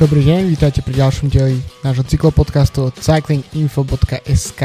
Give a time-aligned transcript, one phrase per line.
[0.00, 4.62] Dobrý deň, vítajte pri ďalšom dieli nášho cyklopodcastu od cyclinginfo.sk.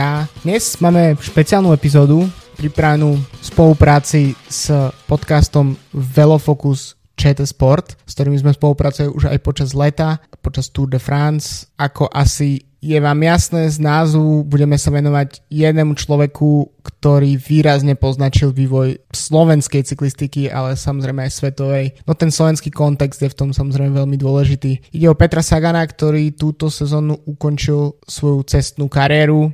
[0.48, 2.24] Dnes máme špeciálnu epizódu
[2.56, 4.72] pripravenú v spolupráci s
[5.12, 11.00] podcastom Velofocus ČT Sport, s ktorými sme spolupracovali už aj počas leta, počas Tour de
[11.00, 11.72] France.
[11.80, 18.54] Ako asi je vám jasné z názvu, budeme sa venovať jednému človeku, ktorý výrazne poznačil
[18.54, 21.86] vývoj slovenskej cyklistiky, ale samozrejme aj svetovej.
[22.06, 24.94] No ten slovenský kontext je v tom samozrejme veľmi dôležitý.
[24.94, 29.50] Ide o Petra Sagana, ktorý túto sezónu ukončil svoju cestnú kariéru,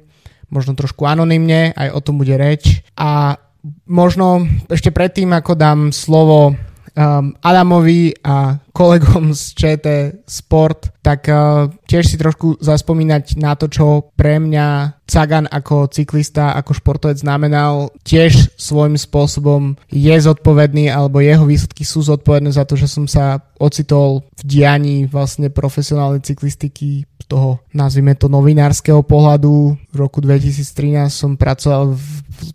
[0.51, 2.83] možno trošku anonymne, aj o tom bude reč.
[2.99, 3.39] A
[3.87, 6.59] možno ešte predtým, ako dám slovo
[6.95, 9.87] um, Adamovi a kolegom z ČT
[10.27, 16.55] Sport, tak uh, tiež si trošku zaspomínať na to, čo pre mňa Sagan ako cyklista,
[16.55, 22.79] ako športovec znamenal, tiež svojím spôsobom je zodpovedný, alebo jeho výsledky sú zodpovedné za to,
[22.79, 29.79] že som sa ocitol v dianí vlastne profesionálnej cyklistiky toho, nazvime to, novinárskeho pohľadu.
[29.79, 32.03] V roku 2013 som pracoval v,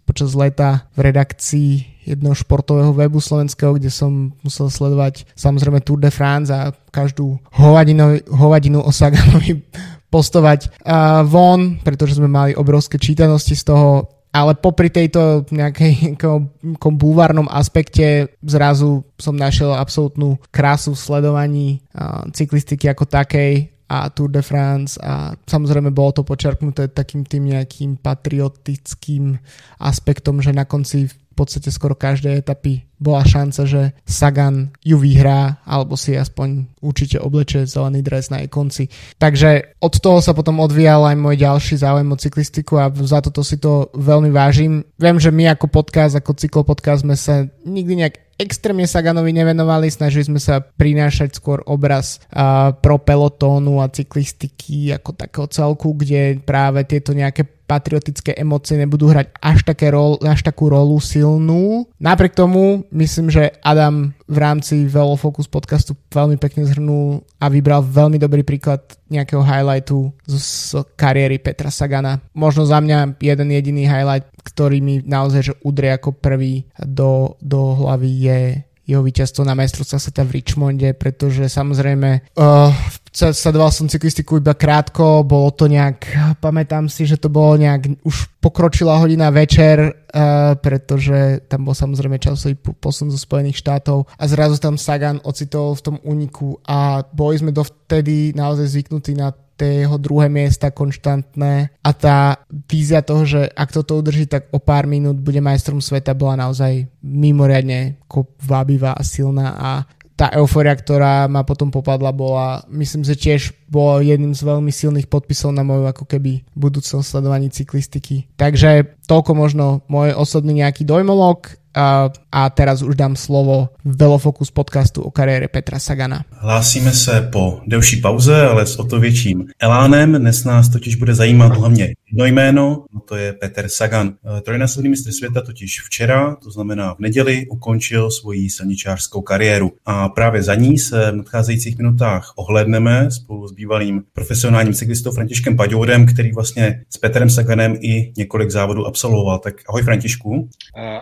[0.04, 1.70] počas leta v redakcii
[2.06, 8.20] jednoho športového webu slovenského, kde som musel sledovať samozrejme Tour de France a každú hovadinu,
[8.30, 9.64] hovadinu o Saganovi
[10.14, 16.14] postovať uh, von, pretože sme mali obrovské čítanosti z toho, ale popri tejto nejakej
[17.02, 24.30] bulvárnom aspekte zrazu som našiel absolútnu krásu v sledovaní uh, cyklistiky ako takej a Tour
[24.34, 29.38] de France a samozrejme bolo to počerknuté takým tým nejakým patriotickým
[29.78, 31.06] aspektom, že na konci
[31.36, 37.68] podstate skoro každej etapy bola šanca, že Sagan ju vyhrá alebo si aspoň určite obleče
[37.68, 38.88] zelený dres na jej konci.
[39.20, 43.44] Takže od toho sa potom odvíjal aj môj ďalší záujem o cyklistiku a za toto
[43.44, 44.80] si to veľmi vážim.
[44.96, 50.28] Viem, že my ako podcast, ako cyklopodcast sme sa nikdy nejak extrémne Saganovi nevenovali, snažili
[50.28, 56.84] sme sa prinášať skôr obraz uh, pro pelotónu a cyklistiky ako takého celku, kde práve
[56.84, 61.84] tieto nejaké patriotické emócie nebudú hrať až, také rol, až takú rolu silnú.
[61.98, 68.18] Napriek tomu myslím, že Adam v rámci Velofocus podcastu veľmi pekne zhrnul a vybral veľmi
[68.18, 72.22] dobrý príklad nejakého highlightu z, z kariéry Petra Sagana.
[72.34, 77.74] Možno za mňa jeden jediný highlight, ktorý mi naozaj že udrie ako prvý do, do
[77.78, 78.40] hlavy je
[78.86, 82.70] jeho víťazstvo na majstrovstvách sveta v Richmonde, pretože samozrejme uh,
[83.10, 86.06] sledoval som cyklistiku iba krátko, bolo to nejak,
[86.38, 92.22] pamätám si, že to bolo nejak, už pokročila hodina večer, uh, pretože tam bol samozrejme
[92.22, 97.42] časový posun zo Spojených štátov a zrazu tam Sagan ocitol v tom úniku a boli
[97.42, 103.48] sme dovtedy naozaj zvyknutí na tie jeho druhé miesta konštantné a tá vízia toho, že
[103.50, 107.96] ak toto udrží, tak o pár minút bude majstrom sveta, bola naozaj mimoriadne
[108.44, 109.70] vábivá a silná a
[110.16, 115.12] tá euforia, ktorá ma potom popadla, bola, myslím, že tiež bolo jedným z veľmi silných
[115.12, 118.24] podpisov na moju ako keby budúcom sledovaní cyklistiky.
[118.40, 125.02] Takže toľko možno môj osobný nejaký dojmolog a, a teraz už dám slovo Velofocus podcastu
[125.02, 126.24] o kariére Petra Sagana.
[126.30, 130.12] Hlásíme se po delší pauze, ale s o to větším elánem.
[130.12, 134.14] Dnes nás totiž bude zajímat hlavně jedno jméno, a to je Petr Sagan.
[134.38, 139.72] E, trojnásobný mistr světa totiž včera, to znamená v neděli, ukončil svoji silničářskou kariéru.
[139.86, 145.56] A právě za ní se v nadcházejících minutách ohledneme spolu s bývalým profesionálním cyklistou Františkem
[145.56, 149.38] Paďourem, který vlastně s Petrem Saganem i několik závodů absolvoval.
[149.38, 150.48] Tak ahoj Františku.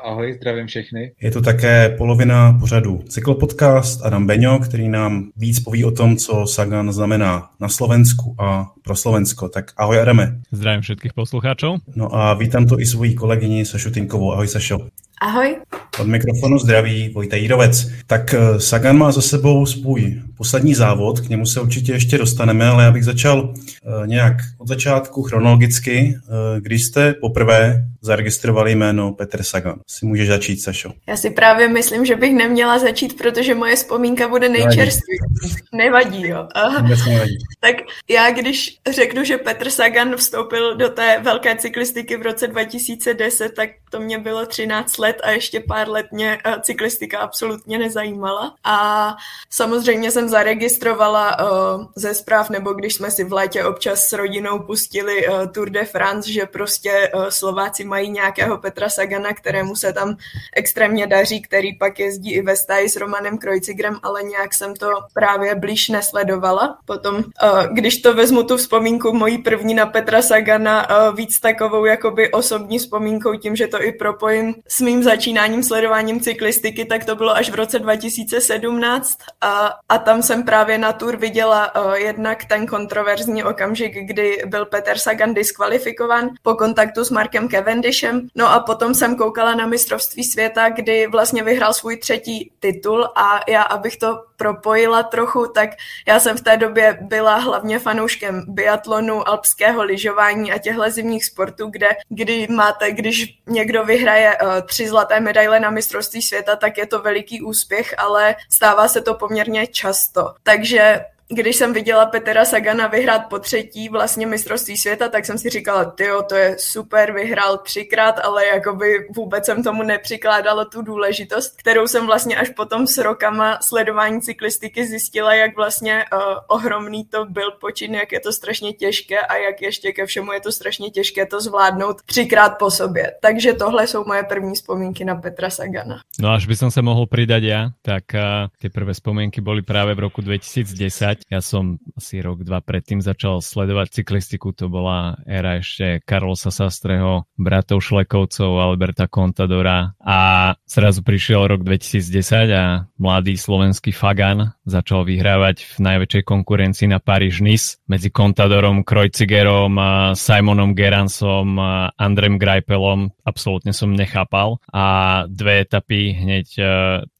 [0.05, 1.13] Ahoj, zdravím zdravím všechny.
[1.21, 6.47] Je to také polovina pořadu Cyklopodcast Adam Beňo, který nám víc poví o tom, co
[6.47, 9.49] Sagan znamená na Slovensku a pro Slovensko.
[9.49, 10.41] Tak ahoj Adame.
[10.53, 11.81] Zdravím všetkých poslucháčov.
[11.97, 14.33] No a vítám tu i svoji kolegyni Sašu Tinkovou.
[14.33, 14.89] Ahoj Sašo.
[15.21, 15.57] Ahoj.
[16.01, 17.87] Od mikrofonu zdraví Vojta Jírovec.
[18.07, 22.67] Tak eh, Sagan má za sebou svůj poslední závod, k němu se určitě ještě dostaneme,
[22.67, 26.19] ale já bych začal eh, nějak od začátku chronologicky.
[26.19, 29.81] Eh, když jste poprvé zaregistrovali jméno Petr Sagan.
[29.87, 30.93] Si můžeš začít, Sašo.
[31.09, 35.65] Já si právě myslím, že bych neměla začít, protože moje vzpomínka bude nejčerstvější.
[35.75, 36.49] Nevadí, jo.
[36.83, 37.39] nevadí.
[37.61, 37.75] tak
[38.11, 43.71] já, když řeknu, že Petr Sagan vstoupil do té velké cyklistiky v roce 2010, tak
[43.95, 48.55] to mě bylo 13 let a ještě pár let mě eh, cyklistika absolutně nezajímala.
[48.65, 49.17] A
[49.51, 54.59] samozřejmě jsem zaregistrovala uh, ze zpráv, nebo když jsme si v létě občas s rodinou
[54.59, 60.17] pustili uh, Tour de France, že prostě Slováci mají nějakého Petra Sagana, kterému se tam
[60.57, 64.89] extrémně daří, který pak jezdí i ve stáji s Romanem Krojcigrem, ale nějak jsem to
[65.13, 66.79] právě blíž nesledovala.
[66.85, 67.25] Potom,
[67.73, 73.37] když to vezmu tu vzpomínku mojí první na Petra Sagana, víc takovou jakoby osobní vzpomínkou
[73.37, 77.55] tím, že to i propojím s mým začínáním sledováním cyklistiky, tak to bylo až v
[77.55, 83.95] roce 2017 a, a tam jsem právě na Tour viděla uh, jednak ten kontroverzní okamžik,
[84.07, 88.29] kdy byl Peter Sagan diskvalifikovan po kontaktu s Markem Cavendishem.
[88.35, 93.41] No a potom jsem koukala na mistrovství světa, kdy vlastně vyhrál svůj třetí titul a
[93.49, 95.71] já, abych to propojila trochu, tak
[96.09, 101.67] já jsem v té době byla hlavně fanouškem biatlonu, alpského lyžování a těchto zimních sportů,
[101.71, 106.87] kde kdy máte, když někdo vyhraje uh, tři zlaté medaile na mistrovství světa, tak je
[106.87, 110.35] to veliký úspěch, ale stává se to poměrně často.
[110.43, 115.51] Takže když jsem viděla Petra Sagana vyhrát po třetí vlastně mistrovství světa, tak jsem si
[115.51, 121.55] říkala, tyjo, to je super, vyhrál třikrát, ale jakoby vůbec jsem tomu nepřikládala tu důležitost,
[121.57, 127.25] kterou jsem vlastně až potom s rokama sledování cyklistiky zjistila, jak vlastně uh, ohromný to
[127.25, 130.91] byl počin, jak je to strašně těžké a jak ještě ke všemu je to strašně
[130.91, 133.13] těžké to zvládnout třikrát po sobě.
[133.23, 136.01] Takže tohle jsou moje první vzpomínky na Petra Sagana.
[136.21, 138.21] No až by som se mohl přidat já, tak uh,
[138.59, 143.39] ty prvé vzpomínky byly právě v roku 2010 Ja som asi rok, dva predtým začal
[143.39, 149.95] sledovať cyklistiku, to bola éra ešte Karlosa Sastreho, bratov Šlekovcov, Alberta Contadora.
[150.03, 156.99] A zrazu prišiel rok 2010 a mladý slovenský Fagan začal vyhrávať v najväčšej konkurencii na
[156.99, 159.77] Paríž-Nice medzi Contadorom, Kreuzigerom,
[160.17, 161.61] Simonom Geransom,
[161.95, 163.13] Andrem Greipelom.
[163.25, 164.85] Absolútne som nechápal a
[165.29, 166.49] dve etapy hneď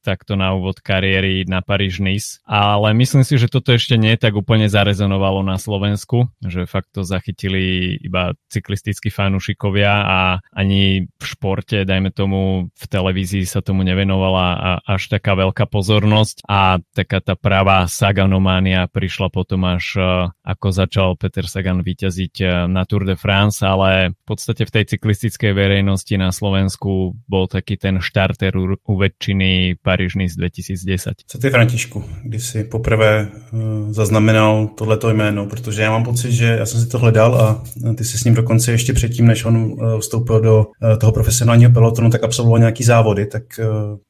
[0.05, 2.45] takto na úvod kariéry na Paríž-Nice.
[2.45, 7.09] Ale myslím si, že toto ešte nie tak úplne zarezonovalo na Slovensku, že fakt to
[7.09, 10.19] zachytili iba cyklistickí fanúšikovia a
[10.53, 16.85] ani v športe, dajme tomu, v televízii sa tomu nevenovala až taká veľká pozornosť a
[16.93, 20.03] taká tá pravá Saganománia prišla potom až e,
[20.45, 24.85] ako začal Peter Sagan vyťaziť e, na Tour de France, ale v podstate v tej
[24.97, 29.77] cyklistickej verejnosti na Slovensku bol taký ten štarter u, väčšiny
[30.29, 31.15] z 2010.
[31.27, 35.47] Co ty, Františku, kdy jsi poprvé uh, zaznamenal tohleto jméno?
[35.47, 37.63] Protože já mám pocit, že já jsem si to hledal a
[37.97, 40.67] ty jsi s ním dokonce ještě předtím, než on vstoupil do
[41.01, 43.27] toho profesionálního pelotonu, tak absolvoval nějaký závody.
[43.27, 43.43] Tak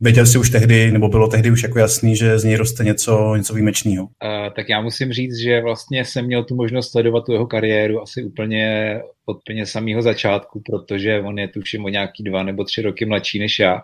[0.00, 3.13] věděl jsi už tehdy, nebo bylo tehdy už jako jasný, že z něj roste něco,
[3.36, 4.04] něco výjimečného?
[4.04, 4.10] Uh,
[4.56, 8.24] tak já musím říct, že vlastně jsem měl tu možnost sledovat tu jeho kariéru asi
[8.24, 13.04] úplně od úplně samého začátku, protože on je tuším o nějaký dva nebo tři roky
[13.04, 13.82] mladší než já.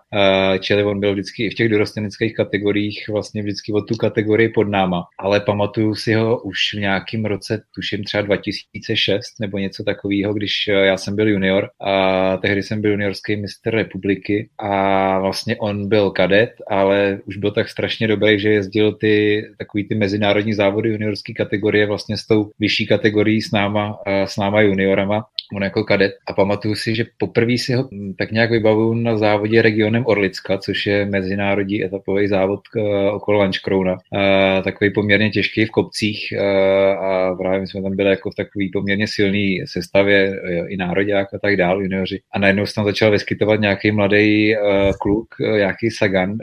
[0.60, 4.68] Čili on byl vždycky i v těch dorosteneckých kategoriích vlastně vždycky o tu kategorii pod
[4.68, 5.04] náma.
[5.18, 10.52] Ale pamatuju si ho už v nějakém roce, tuším třeba 2006 nebo něco takového, když
[10.68, 16.10] já jsem byl junior a tehdy jsem byl juniorský mistr republiky a vlastně on byl
[16.10, 21.32] kadet, ale už byl tak strašně dobrý, že jezdil ty takový ty mezinárodní závody juniorské
[21.32, 25.24] kategorie vlastně s tou vyšší kategorií s náma, s náma juniorama
[25.56, 27.88] on jako kadet a pamatuju si, že poprvé si ho
[28.18, 33.92] tak nějak vybavuju na závodě regionem Orlicka, což je mezinárodní etapový závod uh, okolo Lančkrouna.
[33.92, 38.34] Uh, takový poměrně těžký v kopcích uh, a právě my jsme tam byli jako v
[38.34, 42.20] takový poměrně silný sestavě i nároďák a tak dál, junioři.
[42.32, 44.54] A najednou se tam začal vyskytovat nějaký mladý
[45.00, 46.38] kluk, nějaký Sagan,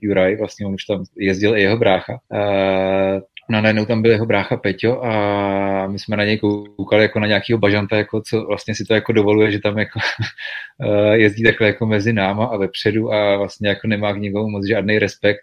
[0.00, 2.18] Juraj, vlastně on už tam jezdil i jeho brácha.
[3.52, 7.26] No najednou tam byl jeho brácha Peťo a my jsme na něj koukali jako na
[7.26, 10.00] nějakého bažanta, jako co vlastně si to jako dovoluje, že tam jako
[10.82, 14.66] eh, jezdí takhle jako mezi náma a vepředu a vlastně jako nemá k někomu moc
[14.66, 15.40] žádný respekt,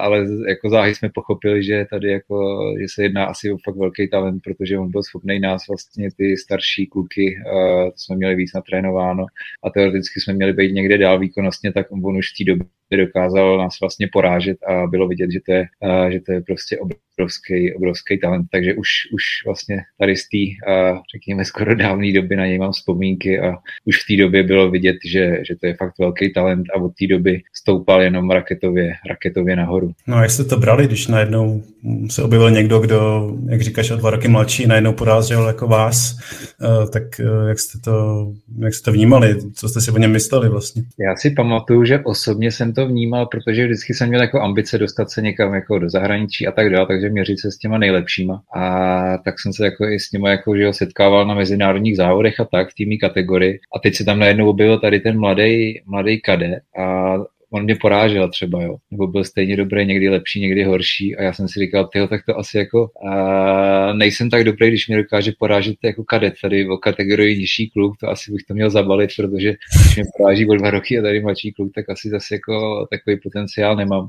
[0.00, 4.08] ale jako záhy jsme pochopili, že tady jako, že se jedná asi o fakt velký
[4.10, 7.42] talent, protože on byl schopný nás vlastně ty starší kluky,
[7.84, 9.26] to jsme měli víc natrénováno
[9.64, 13.58] a teoreticky jsme měli být někde dál výkonnostně, tak on už v té době dokázal
[13.58, 15.66] nás vlastně porážet a bylo vidět, že to je,
[16.12, 16.78] že to je prostě
[17.18, 20.70] obrovský, obrovský talent, takže už, už vlastně tady z té,
[21.14, 23.54] řekněme, skoro dávné doby na něj mám vzpomínky a
[23.84, 26.92] už v té době bylo vidět, že, že to je fakt velký talent a od
[26.98, 29.92] té doby stoupal jenom raketově, raketově nahoru.
[30.06, 31.62] No a jak jste to brali, když najednou
[32.10, 36.18] se objevil někdo, kdo, jak říkáš, o dva roky mladší, najednou porazil jako vás,
[36.62, 38.26] e, tak e, jak jste to,
[38.58, 40.82] jak jste to vnímali, co jste si o něm mysleli vlastně?
[40.98, 45.10] Já si pamatuju, že osobně jsem to vnímal, protože vždycky jsem měl jako ambice dostat
[45.10, 48.42] se někam jako do zahraničí a tak dále, takže měřit se s těma nejlepšíma.
[48.54, 52.40] A tak jsem se jako i s nimi jako, že jo, setkával na mezinárodních závodech
[52.40, 53.60] a tak v týmí kategorii.
[53.76, 57.14] A teď se tam najednou objevil tady ten mladý, mladý kadet a
[57.52, 58.76] on mě porážel třeba, jo.
[58.90, 62.20] Nebo byl stejně dobrý, někdy lepší, někdy horší a já jsem si říkal, tyho, tak
[62.28, 66.76] to asi jako uh, nejsem tak dobrý, když mě dokáže porážet jako kadet tady o
[66.76, 70.70] kategorii nižší kluk, to asi bych to měl zabalit, protože když mě poráží o dva
[70.70, 74.02] roky a tady mladší kluk, tak asi zase jako takový potenciál nemám.
[74.02, 74.08] Uh,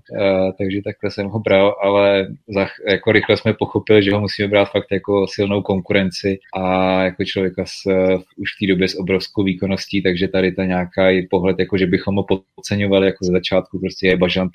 [0.58, 4.65] takže takhle jsem ho bral, ale za, jako rychle jsme pochopili, že ho musíme brát
[4.65, 7.86] fakt jako silnou konkurenci a jako člověka s,
[8.38, 12.15] už v té době s obrovskou výkonností, takže tady ta nějaký pohled, jako že bychom
[12.15, 12.25] ho
[12.56, 14.52] podceňovali jako ze začátku, prostě je bažant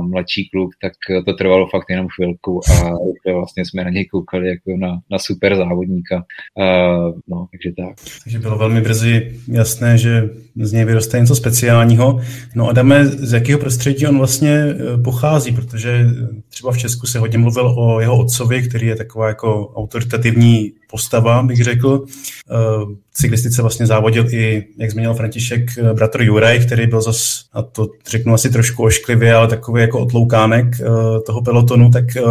[0.00, 0.92] mladší kluk, tak
[1.24, 2.90] to trvalo fakt jenom chvilku a
[3.32, 6.16] vlastně jsme na něj koukali jako na, na super závodníka.
[6.16, 7.96] Uh, no, takže tak.
[8.24, 12.20] Takže bylo velmi brzy jasné, že z něj vyroste něco speciálního.
[12.54, 16.06] No Adame, z jakého prostředí on vlastně eh, pochází, protože
[16.48, 21.42] třeba v Česku se hodně mluvil o jeho otcovi, který je taková jako autoritativní postava,
[21.42, 22.04] bych řekl.
[23.10, 25.60] V cyklistice vlastně závodil i, jak zmínil František,
[25.92, 30.66] bratr Juraj, který byl zas, a to řeknu asi trošku ošklivě, ale takový jako otloukánek
[30.80, 30.84] eh,
[31.26, 32.22] toho pelotonu, tak eh,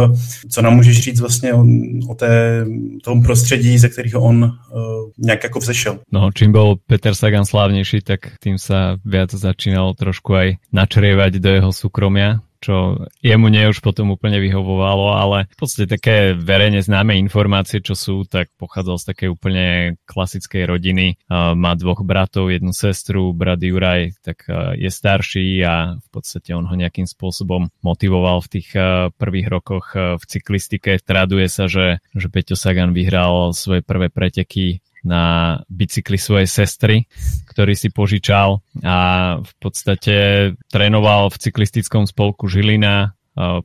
[0.50, 1.64] co nám můžeš říct vlastně o,
[2.08, 2.66] o té,
[3.04, 4.76] tom prostředí, ze kterého on eh,
[5.18, 5.98] nějak jako vzešel?
[6.12, 8.74] No, čím byl Peter Sagan slávnější, tak tým se
[9.04, 15.16] viac začínal trošku aj načrievať do jeho súkromia, čo jemu nie už potom úplne vyhovovalo,
[15.16, 19.64] ale v podstate také verejne známe informácie, čo sú, tak pochádzal z takej úplne
[20.08, 21.06] klasickej rodiny.
[21.32, 24.46] Má dvoch bratov, jednu sestru, brat Juraj, tak
[24.76, 28.68] je starší a v podstate on ho nejakým spôsobom motivoval v tých
[29.16, 30.98] prvých rokoch v cyklistike.
[31.02, 35.22] Traduje sa, že, že Peťo Sagan vyhral svoje prvé preteky na
[35.72, 36.96] bicykli svojej sestry,
[37.48, 38.98] ktorý si požičal a
[39.40, 40.16] v podstate
[40.68, 43.15] trénoval v cyklistickom spolku Žilina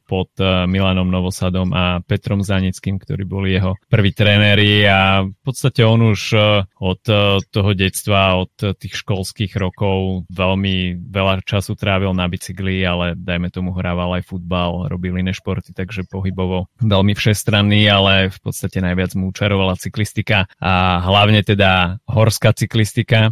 [0.04, 0.36] pod
[0.68, 4.84] Milanom Novosadom a Petrom Zanickým, ktorí boli jeho prví tréneri.
[4.84, 6.36] A v podstate on už
[6.76, 7.02] od
[7.48, 13.72] toho detstva, od tých školských rokov veľmi veľa času trávil na bicykli, ale dajme tomu
[13.72, 19.32] hrával aj futbal, robil iné športy, takže pohybovo veľmi všestranný, ale v podstate najviac mu
[19.32, 23.32] učarovala cyklistika a hlavne teda horská cyklistika,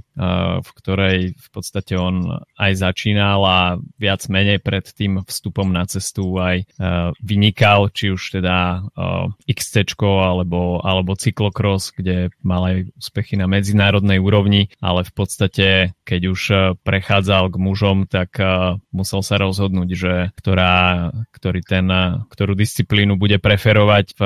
[0.63, 3.59] v ktorej v podstate on aj začínal a
[3.99, 9.95] viac menej pred tým vstupom na cestu aj uh, vynikal, či už teda uh, XC
[9.99, 15.67] alebo, alebo cyklokros, kde mal aj úspechy na medzinárodnej úrovni, ale v podstate,
[16.03, 21.87] keď už uh, prechádzal k mužom, tak uh, musel sa rozhodnúť, že ktorá, ktorý ten,
[22.27, 24.21] ktorú disciplínu bude preferovať v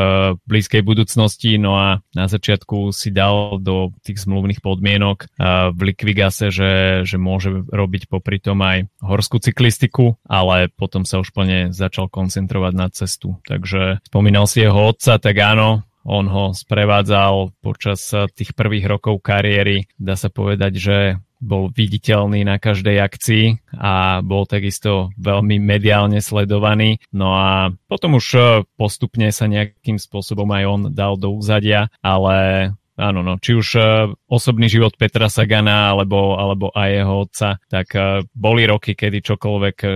[0.50, 5.30] blízkej budúcnosti, no a na začiatku si dal do tých zmluvných podmienok
[5.74, 11.30] v Liquigase, že, že môže robiť popri tom aj horskú cyklistiku, ale potom sa už
[11.36, 13.38] plne začal začal koncentrovať na cestu.
[13.46, 19.86] Takže spomínal si jeho otca, tak áno, on ho sprevádzal počas tých prvých rokov kariéry.
[20.02, 20.98] Dá sa povedať, že
[21.38, 23.46] bol viditeľný na každej akcii
[23.78, 26.98] a bol takisto veľmi mediálne sledovaný.
[27.14, 33.26] No a potom už postupne sa nejakým spôsobom aj on dal do úzadia, ale Áno,
[33.26, 33.84] no, či už uh,
[34.30, 39.78] osobný život Petra Sagana alebo, alebo aj jeho otca, tak uh, boli roky, kedy čokoľvek
[39.82, 39.92] uh,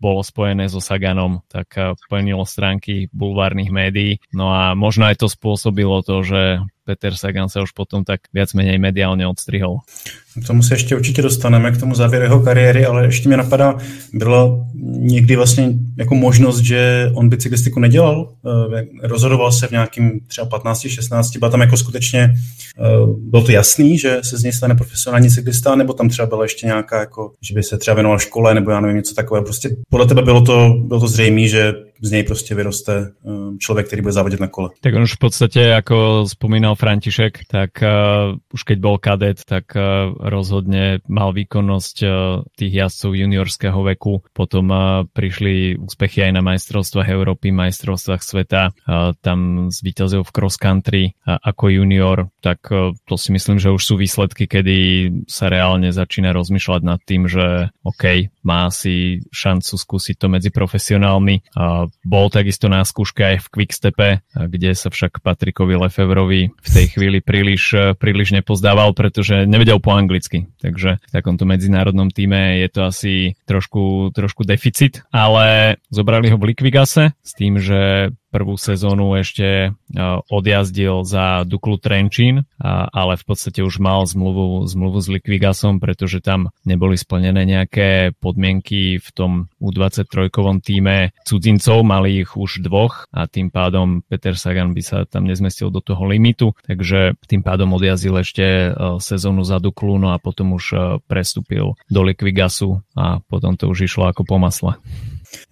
[0.00, 1.72] bolo spojené so Saganom, tak
[2.12, 4.20] plnilo stránky bulvárnych médií.
[4.36, 8.54] No a možno aj to spôsobilo to, že Peter Sagan se už potom tak viac
[8.54, 9.78] menej mediálně odstrihol.
[10.42, 13.78] K tomu se ještě určitě dostaneme, k tomu závěru jeho kariéry, ale ještě mě napadá,
[14.12, 18.32] byla někdy vlastně jako možnost, že on by cyklistiku nedělal,
[18.76, 22.34] eh, rozhodoval se v nějakým třeba 15, 16, byla tam jako skutečně,
[22.78, 22.82] eh,
[23.18, 26.66] bylo to jasný, že se z něj stane profesionální cyklista, nebo tam třeba byla ještě
[26.66, 29.44] nějaká, jako, že by se třeba věnoval škole, nebo já nevím, něco takového.
[29.44, 33.86] Prostě podle tebe bylo to, bylo to zřejmé, že z něj prostě vyroste um, člověk,
[33.86, 34.70] který bude závodit na kole.
[34.80, 39.64] Tak on už v podstatě, jako spomínal František, tak uh, už keď bol kadet, tak
[39.76, 42.10] uh, rozhodne mal výkonnosť uh,
[42.58, 44.22] tých jazdcov juniorského veku.
[44.32, 48.70] Potom uh, prišli úspechy aj na majstrovstvách Európy, majstrovstvách sveta.
[48.84, 53.82] Uh, tam zvíťazil v cross country uh, junior, tak uh, to si myslím, že už
[53.82, 54.76] sú výsledky, kedy
[55.28, 61.40] sa reálne začína rozmýšľať nad tým, že OK, má si šancu skúsiť to medzi profesionálmi.
[61.56, 66.86] Uh, bol takisto na skúške aj v Quickstepe, kde sa však Patrikovi Lefevrovi v tej
[66.94, 70.48] chvíli príliš, príliš nepozdával, pretože nevedel po anglicky.
[70.60, 73.14] Takže v takomto medzinárodnom týme je to asi
[73.44, 79.70] trošku, trošku deficit, ale zobrali ho v Liquigase s tým, že prvú sezónu ešte
[80.26, 86.50] odjazdil za Duklu Trenčín, ale v podstate už mal zmluvu, zmluvu s Liquigasom, pretože tam
[86.66, 93.54] neboli splnené nejaké podmienky v tom U23 týme cudzincov, mali ich už dvoch a tým
[93.54, 98.74] pádom Peter Sagan by sa tam nezmestil do toho limitu, takže tým pádom odjazdil ešte
[98.98, 104.10] sezónu za Duklu, no a potom už prestúpil do Liquigasu a potom to už išlo
[104.10, 104.74] ako po masle.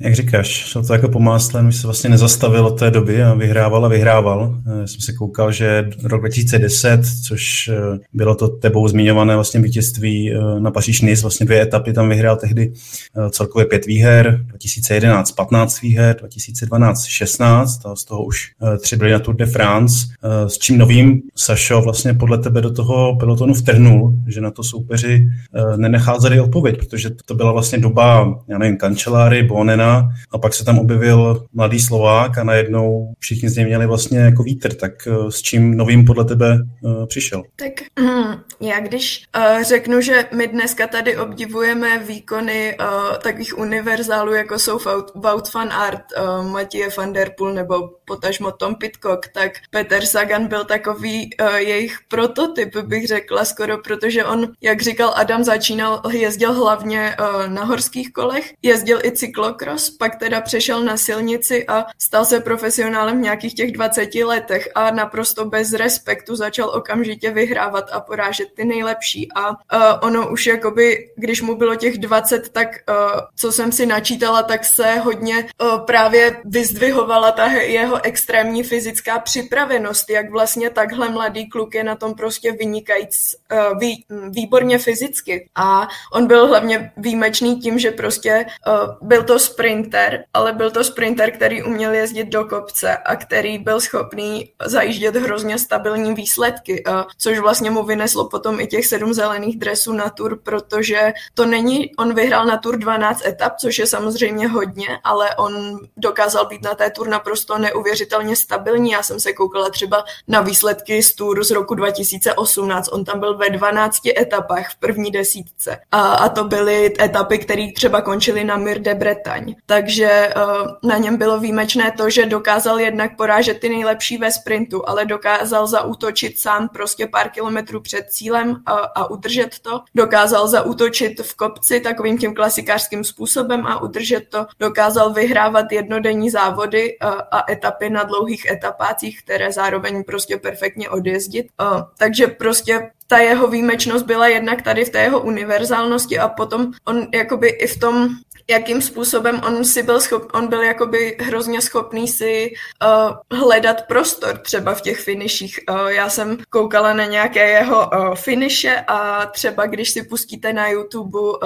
[0.01, 3.35] Jak říkáš, šlo to jako po másle, už se vlastně nezastavil od té doby a
[3.35, 4.61] vyhrával a vyhrával.
[4.81, 10.33] Já jsem se koukal, že rok 2010, což eh, bylo to tebou zmiňované vlastně vítězství
[10.33, 12.73] eh, na Paříž Nice, vlastně dvě etapy tam vyhrál tehdy
[13.17, 19.13] eh, celkově pět výher, 2011 15 výher, 2012 16 a z toho už tři byly
[19.13, 20.07] na Tour de France.
[20.47, 25.29] S čím novým Sašo vlastně podle tebe do toho pelotonu vtrhnul, že na to soupeři
[25.77, 30.65] nenecházeli odpověď, protože to byla vlastně doba, já nevím, kanceláry, Bone Konena a pak se
[30.65, 35.31] tam objevil mladý Slovák a najednou všichni z něj měli vlastně jako vítr, tak eh,
[35.31, 37.43] s čím novým podle tebe uh, přišel?
[37.57, 42.77] Tak hm, já když uh, řeknu, že my dneska tady obdivujeme výkony
[43.23, 44.79] takových univerzálů, jako jsou
[45.15, 46.05] Wout van Art,
[46.53, 47.75] Matěje van der Poel nebo
[48.05, 54.49] potažmo Tom Pitcock, tak Peter Sagan byl takový jejich prototyp, bych řekla skoro, protože on,
[54.61, 60.41] jak říkal Adam, začínal, jezdil hlavně na horských kolech, jezdil i cyklok cyklokros, pak teda
[60.41, 65.73] přešel na silnici a stal se profesionálem v nějakých těch 20 letech a naprosto bez
[65.73, 69.29] respektu začal okamžitě vyhrávat a porážet ty nejlepší.
[69.35, 69.57] A uh,
[70.03, 74.65] ono už jakoby, když mu bylo těch 20, tak uh, co jsem si načítala, tak
[74.65, 81.75] se hodně uh, právě vyzdvihovala ta jeho extrémní fyzická připravenost, jak vlastně takhle mladý kluk
[81.75, 85.49] je na tom prostě vynikajíc, uh, vý, výborně fyzicky.
[85.55, 90.85] A on byl hlavně výjimečný tím, že prostě uh, byl to sprinter, ale byl to
[90.85, 96.85] sprinter, který uměl jezdit do kopce a který byl schopný zajíždět hrozně stabilní výsledky,
[97.19, 101.97] což vlastně mu vyneslo potom i těch sedm zelených dresů na tur, protože to není,
[101.97, 106.75] on vyhrál na tur 12 etap, což je samozřejmě hodně, ale on dokázal být na
[106.75, 108.91] té tur naprosto neuvěřitelně stabilní.
[108.91, 113.37] Já jsem se koukala třeba na výsledky z tur z roku 2018, on tam byl
[113.37, 115.81] ve 12 etapách v první desítce.
[115.93, 118.95] A, a to byly etapy, které třeba končily na Mir de
[119.33, 124.33] Bretagne takže uh, na něm bylo výjimečné to, že dokázal jednak porážet ty nejlepší ve
[124.33, 129.81] sprintu, ale dokázal zaútočit sám prostě pár kilometrů před cílem a, a udržet to.
[129.95, 134.47] Dokázal zaútočit v kopci takovým tím klasikářským způsobem a udržet to.
[134.61, 141.47] Dokázal vyhrávat jednodenní závody a, a etapy na dlouhých etapácích, které zároveň prostě perfektně odjezdit.
[141.61, 146.73] Uh, takže prostě ta jeho výjimečnost byla jednak tady v té jeho univerzálnosti a potom
[146.85, 148.09] on jakoby i v tom,
[148.51, 152.53] jakým způsobem on si byl schop, on byl jakoby hrozně schopný si
[152.83, 155.61] uh, hledat prostor třeba v těch finiších.
[155.71, 160.69] Uh, já jsem koukala na nějaké jeho uh, finiše a třeba když si pustíte na
[160.69, 161.37] YouTube uh,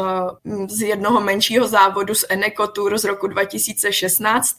[0.68, 4.56] z jednoho menšího závodu z Eneco Tour z roku 2016,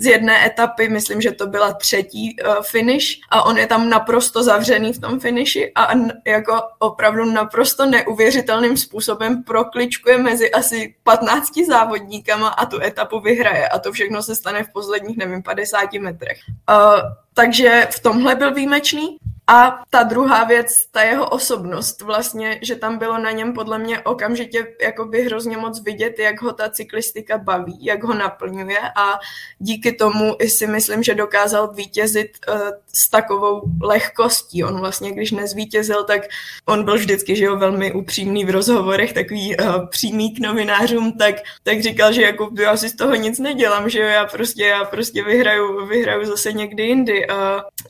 [0.00, 4.42] z jedné etapy, myslím, že to byla třetí uh, finish a on je tam naprosto
[4.42, 5.88] zavřený v tom finiši a
[6.26, 13.78] jako opravdu naprosto neuvěřitelným způsobem prokličkuje mezi asi 15 závodníkama a tu etapu vyhraje a
[13.78, 16.38] to všechno se stane v posledních, nevím, 50 metrech.
[16.70, 17.00] Uh,
[17.34, 19.18] takže v tomhle byl výjimečný.
[19.52, 24.00] A ta druhá věc, ta jeho osobnost vlastně, že tam bylo na něm podle mě
[24.00, 29.18] okamžitě jakoby hrozně moc vidět, jak ho ta cyklistika baví, jak ho naplňuje a
[29.58, 32.60] díky tomu i si myslím, že dokázal vítězit uh,
[32.94, 34.64] s takovou lehkostí.
[34.64, 36.22] On vlastně, když nezvítězil, tak
[36.66, 41.34] on byl vždycky, že jo, velmi upřímný v rozhovorech, takový uh, přímý k novinářům, tak,
[41.62, 44.84] tak říkal, že jako já si z toho nic nedělám, že jo, já prostě, já
[44.84, 47.28] prostě vyhraju, vyhraju zase někdy jindy.
[47.28, 47.36] Uh,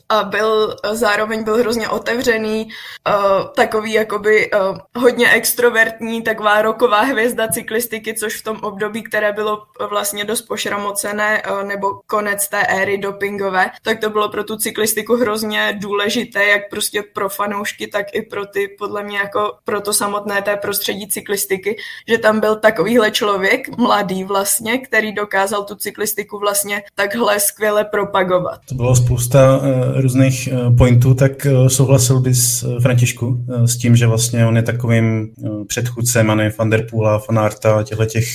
[0.09, 7.01] a byl zároveň byl byl hrozně otevřený, uh, takový jakoby uh, hodně extrovertní, taková roková
[7.01, 12.63] hvězda cyklistiky, což v tom období, které bylo vlastně dost pošramocené, uh, nebo konec té
[12.67, 18.05] éry dopingové, tak to bylo pro tu cyklistiku hrozně důležité, jak prostě pro fanoušky, tak
[18.13, 22.55] i pro ty, podle mě jako pro to samotné té prostředí cyklistiky, že tam byl
[22.55, 28.59] takovýhle člověk, mladý vlastně, který dokázal tu cyklistiku vlastně takhle skvěle propagovat.
[28.69, 33.77] To bylo spousta uh, různých uh, pointů, tak Eh, souhlasil bys, eh, Františku, eh, s
[33.77, 35.29] tím, že vlastně on je takovým
[35.67, 38.27] předchůdcem, a ne Van der Poola, Van Arta, těchto těch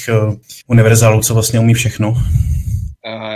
[0.67, 2.15] univerzálů, co vlastně umí všechno?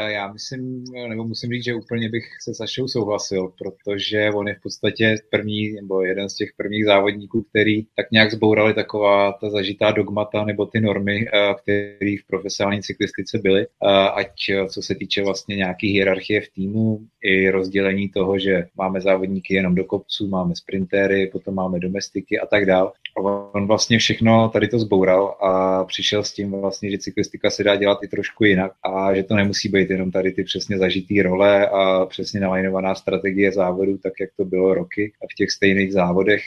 [0.06, 4.62] Já myslím, nebo musím říct, že úplně bych se Sašou souhlasil, protože on je v
[4.62, 9.90] podstatě první, nebo jeden z těch prvních závodníků, který tak nějak zbourali taková ta zažitá
[9.90, 11.26] dogmata nebo ty normy,
[11.62, 13.66] které v profesionální cyklistice byly,
[14.14, 14.32] ať
[14.68, 19.74] co se týče vlastně nějaký hierarchie v týmu, i rozdělení toho, že máme závodníky jenom
[19.74, 22.92] do kopců, máme sprintéry, potom máme domestiky a tak dál.
[23.16, 27.76] On vlastně všechno tady to zboural a přišel s tím vlastně, že cyklistika se dá
[27.76, 31.68] dělat i trošku jinak a že to nemusí být jenom tady ty přesně zažitý role
[31.68, 36.42] a přesně nalajnovaná strategie závodu, tak jak to bylo roky v těch stejných závodech,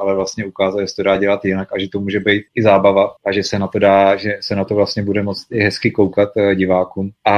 [0.00, 2.62] ale vlastně ukázal, že se to dá dělat jinak a že to může být i
[2.62, 5.60] zábava a že se na to dá, že se na to vlastně bude moc i
[5.60, 7.10] hezky koukat e, divákům.
[7.26, 7.36] A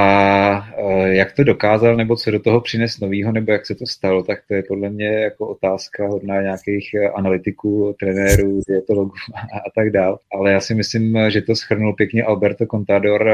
[0.77, 4.23] e, jak to dokázal, nebo co do toho přines novýho, nebo jak se to stalo,
[4.23, 9.11] tak to je podle mě jako otázka hodná nějakých e, analytiků, trenérů, dietologů
[9.53, 10.19] a, a tak dál.
[10.33, 13.27] Ale já si myslím, že to schrnul pěkně Alberto Contador.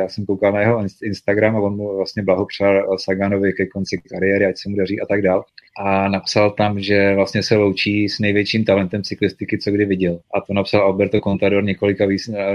[0.00, 4.46] Já jsem koukal na jeho Instagram a on mu vlastně blahopřál Saganovi ke konci kariéry,
[4.46, 5.44] ať se mu daří a tak dál.
[5.78, 10.20] A napsal tam, že vlastně se loučí s největším talentem cyklistiky, co kdy viděl.
[10.34, 12.06] A to napsal Alberto Contador, několika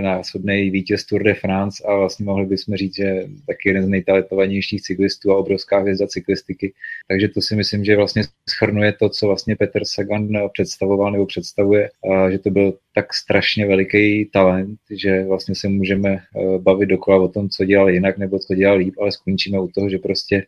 [0.01, 4.81] násobný vítěz Tour de France a vlastně mohli bychom říct, že taky jeden z nejtalentovanějších
[4.81, 6.73] cyklistů a obrovská hvězda cyklistiky.
[7.07, 11.89] Takže to si myslím, že vlastně schrnuje to, co vlastně Petr Sagan představoval nebo představuje,
[12.32, 17.28] že to byl tak strašně veliký talent, že vlastně se můžeme eh, bavit dokola o
[17.28, 20.45] tom, co dělal jinak nebo co dělal líp, ale skončíme u toho, že prostě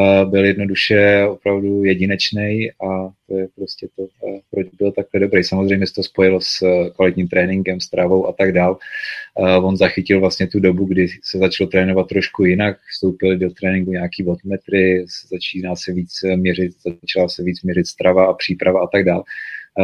[0.00, 5.44] eh, byl jednoduše opravdu jedinečný a to je prostě to, eh, proč byl takhle dobrý.
[5.44, 6.64] Samozřejmě se to spojilo s
[6.96, 8.78] kvalitním tréninkem, stravou a tak dál.
[9.62, 14.22] On zachytil vlastně tu dobu, kdy se začal trénovat trošku jinak, vstoupil do tréninku nějaký
[14.22, 19.24] vodmetry, začíná se víc měřit, začala se víc měřit strava a příprava a tak dál.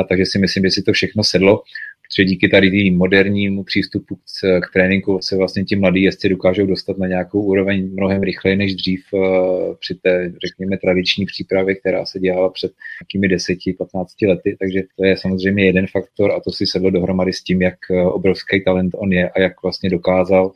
[0.09, 1.63] Takže si myslím, že si to všechno sedlo
[2.11, 6.99] protože díky tady modernímu přístupu k, k tréninku se vlastně ti mladí jezdci dokážou dostat
[6.99, 12.19] na nějakou úroveň mnohem rychleji než dřív uh, při té, řekněme, tradiční přípravě, která se
[12.19, 12.73] dělala před
[13.03, 17.43] nějakými 10-15 lety, takže to je samozřejmě jeden faktor a to si sedlo dohromady s
[17.43, 20.53] tím, jak eh, obrovský talent on je a jak vlastně dokázal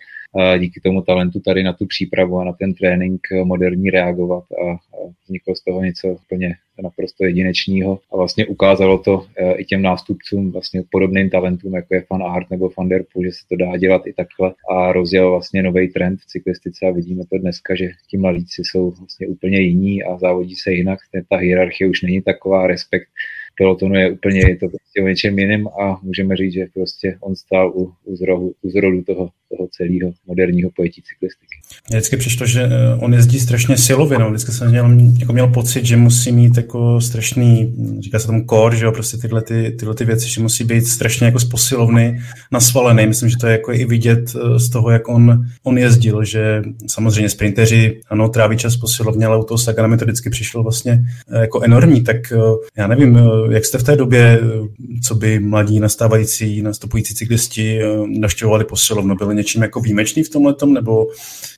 [0.58, 4.76] díky tomu talentu tady na tu přípravu a na ten trénink moderní reagovat a
[5.24, 7.98] vzniklo z toho něco úplně naprosto jedinečného.
[8.12, 12.50] A vlastně ukázalo to e, i těm nástupcům vlastně podobným talentům, jako je Fan Art
[12.50, 14.54] nebo Van Der Poel, že se to dá dělat i takhle.
[14.70, 18.90] A rozjel vlastně nový trend v cyklistice a vidíme to dneska, že ti mladíci jsou
[18.90, 23.08] vlastně úplně jiní a závodí se jinak, ta hierarchie už není taková, respekt
[23.56, 27.36] pelotonu je úplně je to prostě o něčem jiném a můžeme říct, že prostě on
[27.36, 31.54] stál u, u, zrodu, u zrodu toho, toho celého moderního pojetí cyklistiky.
[31.88, 34.30] Mně vždycky přišlo, že eh, on jezdí strašně silově, no.
[34.30, 38.76] vždycky jsem měl, jako měl pocit, že musí mít jako strašný, říká se tomu core,
[38.76, 42.20] že jo, prostě tyhle, ty, tyhle ty věci, že musí být strašně jako z posilovny
[42.52, 43.06] nasvalený.
[43.06, 46.62] Myslím, že to je jako i vidět eh, z toho, jak on, on jezdil, že
[46.86, 51.04] samozřejmě sprinteři, ano, tráví čas posilovně, ale u toho Sagana mi to vždycky přišlo vlastně
[51.32, 52.16] eh, jako enormní, tak
[52.76, 53.18] já nevím,
[53.50, 54.40] jak jste v té době,
[55.02, 61.06] co by mladí nastávající, nastupující cyklisti navštěvovali posilovnu, byli něčím jako výjimečný v tomhle nebo,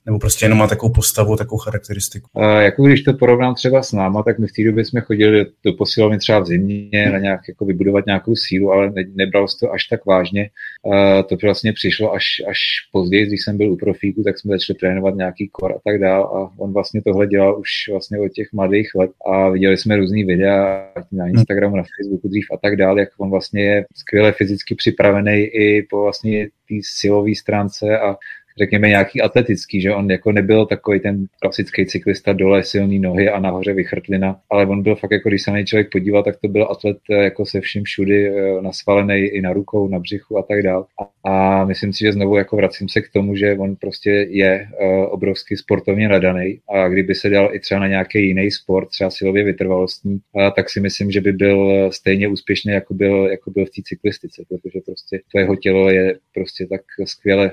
[0.05, 2.29] nebo prostě jenom má takovou postavu, takovou charakteristiku?
[2.33, 5.45] Uh, jako když to porovnám třeba s náma, tak my v té době jsme chodili
[5.65, 9.57] do posilovny třeba v zimě na nějak jako vybudovat nějakou sílu, ale ne, nebralo se
[9.59, 10.49] to až tak vážně.
[10.83, 12.59] Uh, to vlastně přišlo až, až
[12.91, 16.23] později, když jsem byl u profíku, tak jsme začali trénovat nějaký kor a tak dál
[16.23, 20.23] a on vlastně tohle dělal už vlastně od těch mladých let a viděli jsme různý
[20.23, 24.75] videa na Instagramu, na Facebooku dřív a tak dál, jak on vlastně je skvěle fyzicky
[24.75, 28.15] připravený i po vlastně té silové stránce a
[28.57, 33.39] řekněme, nějaký atletický, že on jako nebyl takový ten klasický cyklista dole silný nohy a
[33.39, 36.47] nahoře vychrtlina, ale on byl fakt jako, když se na něj člověk podíval, tak to
[36.47, 40.43] byl atlet eh, jako se vším všudy eh, nasvalený i na rukou, na břichu a
[40.43, 40.85] tak dál.
[41.23, 45.13] A myslím si, že znovu jako vracím se k tomu, že on prostě je uh,
[45.13, 49.43] obrovsky sportovně nadaný a kdyby se dal i třeba na nějaký jiný sport, třeba silově
[49.43, 50.19] vytrvalostní,
[50.55, 54.43] tak si myslím, že by byl stejně úspěšný, jako byl, jako byl v té cyklistice,
[54.49, 57.51] protože prostě to jeho tělo je prostě tak skvěle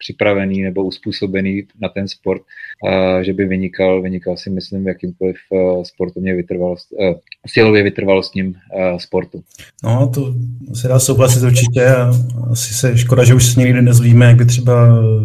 [0.00, 2.42] připravený nebo uspůsobený na ten sport,
[3.22, 7.14] že by vynikal, vynikal si myslím v jakýmkoliv uh, sportovně vytrvalost, uh,
[7.46, 9.42] silově vytrvalostním uh, sportu.
[9.84, 10.34] No, to
[10.74, 11.86] se dá souhlasit určitě
[12.50, 14.74] asi se škoda, že už se nikdy nezvíme, jak by třeba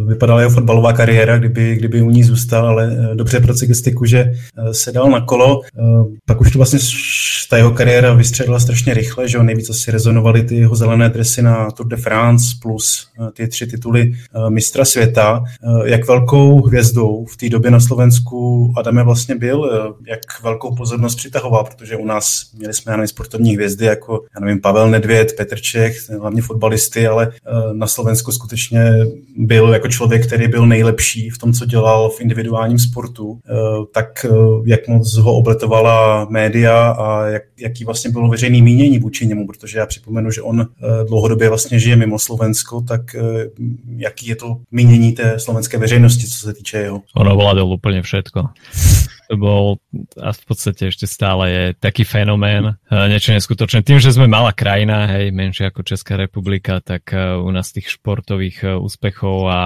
[0.08, 4.34] vypadala jeho fotbalová kariéra, kdyby, kdyby u ní zůstal, ale dobře pro cyklistiku, že
[4.71, 5.62] se dal na kolo.
[6.25, 6.80] Pak už to vlastně
[7.49, 11.71] ta jeho kariéra vystřelila strašně rychle, že nejvíc asi rezonovaly ty jeho zelené dresy na
[11.71, 14.13] Tour de France plus ty tři tituly
[14.49, 15.43] mistra světa.
[15.86, 19.71] Jak velkou hvězdou v té době na Slovensku Adame vlastně byl,
[20.08, 24.62] jak velkou pozornost přitahoval, protože nás měli jsme, já nevím, sportovní hvězdy jako, já nevím,
[24.62, 27.32] Pavel Nedvěd, Petr Čech, hlavně fotbalisty, ale
[27.74, 28.91] na Slovensku skutečně
[29.38, 33.39] byl jako člověk, který byl nejlepší v tom, co dělal v individuálním sportu,
[33.94, 34.26] tak
[34.65, 39.80] jak moc ho obletovala média a jak, jaký vlastně bylo veřejný mínění vůči němu, protože
[39.80, 40.68] já připomenu, že on
[41.08, 43.02] dlouhodobě vlastně žije mimo Slovensko, tak
[43.98, 47.02] jaký je to mínění té slovenské veřejnosti, co se týče jeho?
[47.15, 48.44] Ono ovládol úplně všetko to
[49.34, 49.82] bol
[50.20, 53.82] a v podstate ešte stále je taký fenomén, niečo neskutočné.
[53.82, 57.90] Tým, že sme malá krajina, hej, menšia ako Česká republika, tak e, u nás tých
[57.90, 59.62] športových e, úspechov a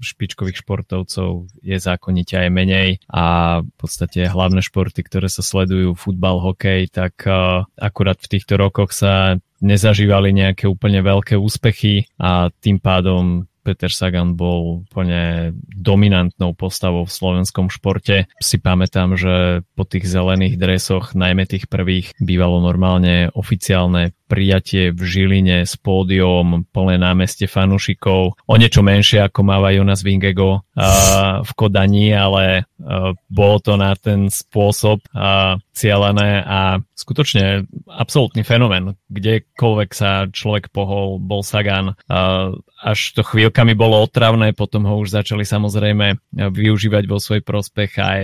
[0.00, 6.42] špičkových športovcov je zákonite aj menej a v podstate hlavné športy, ktoré sa sledujú, futbal,
[6.42, 12.76] hokej, tak e, akurát v týchto rokoch sa nezažívali nejaké úplne veľké úspechy a tým
[12.76, 18.30] pádom Peter Sagan bol úplne dominantnou postavou v slovenskom športe.
[18.38, 25.00] Si pamätám, že po tých zelených dresoch, najmä tých prvých, bývalo normálne oficiálne prijatie v
[25.00, 31.50] Žiline s pódium, plné námestie fanúšikov, o niečo menšie ako máva Jonas Vingego uh, v
[31.54, 38.98] Kodani, ale uh, bolo to na ten spôsob uh, cieľené a skutočne absolútny fenomén.
[39.12, 41.94] Kdekoľvek sa človek pohol, bol Sagan.
[42.10, 47.96] Uh, až to chvíľkami bolo otravné, potom ho už začali samozrejme využívať vo svoj prospech
[47.96, 48.22] aj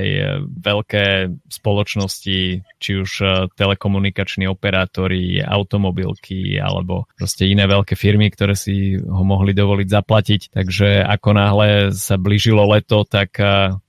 [0.60, 1.04] veľké
[1.48, 3.10] spoločnosti, či už
[3.56, 10.40] telekomunikační operátori, automobilky, automobilky alebo proste iné veľké firmy, ktoré si ho mohli dovoliť zaplatiť.
[10.56, 13.36] Takže ako náhle sa blížilo leto, tak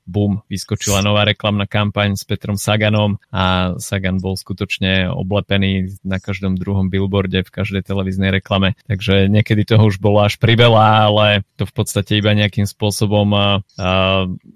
[0.03, 6.59] bum, vyskočila nová reklamná kampaň s Petrom Saganom a Sagan bol skutočne oblepený na každom
[6.59, 8.75] druhom billboarde, v každej televíznej reklame.
[8.87, 13.63] Takže niekedy toho už bolo až priveľa, ale to v podstate iba nejakým spôsobom uh,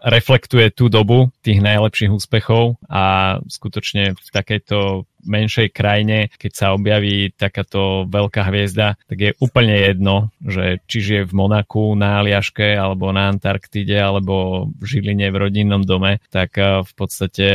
[0.03, 7.35] reflektuje tú dobu tých najlepších úspechov a skutočne v takejto menšej krajine, keď sa objaví
[7.35, 13.11] takáto veľká hviezda, tak je úplne jedno, že či žije v Monaku, na Aliaške, alebo
[13.11, 17.47] na Antarktide, alebo v Žiline v rodinnom dome, tak eh, v podstate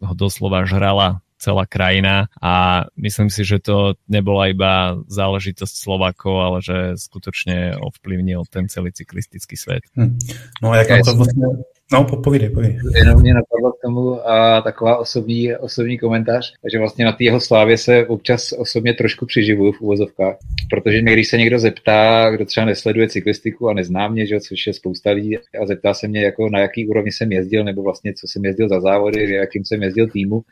[0.00, 6.58] ho doslova žrala celá krajina a myslím si, že to nebola iba záležitosť Slovákov, ale
[6.60, 9.88] že skutočne ovplyvnil ten celý cyklistický svet.
[9.96, 10.20] Hm.
[10.60, 11.46] No a jak na to vlastně
[11.92, 12.78] No, povídej, povídej.
[12.96, 17.40] Jenom mě napadlo k tomu a taková osobní, osobní komentář, že vlastně na té jeho
[17.40, 20.36] slávě se občas osobně trošku přiživuju v uvozovkách,
[20.70, 24.66] protože mě, když se někdo zeptá, kdo třeba nesleduje cyklistiku a nezná mě, že, což
[24.66, 28.14] je spousta lidí, a zeptá se mě, jako na jaký úrovni jsem jezdil, nebo vlastně
[28.14, 30.42] co jsem jezdil za závody, jakým jsem jezdil týmu,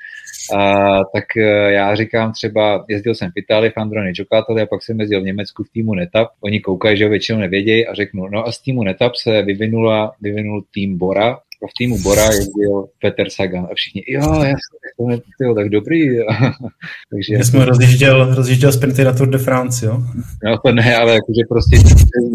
[0.56, 5.00] a, tak e, já říkám třeba, jezdil jsem v Itálii v Giocattoli a pak jsem
[5.00, 6.28] jezdil v Německu v týmu Netap.
[6.40, 10.12] Oni koukají, že ho většinou nevědějí a řeknu, no a z týmu Netap se vyvinula,
[10.20, 11.27] vyvinul tým Bora,
[11.66, 16.16] v týmu Bora jezdil Peter Sagan a všichni, jo, jasně, to tak dobrý.
[17.10, 20.02] Takže Já jsem rozjížděl, rozjížděl sprinty na Tour de France, jo?
[20.44, 21.76] No to ne, ale jakože prostě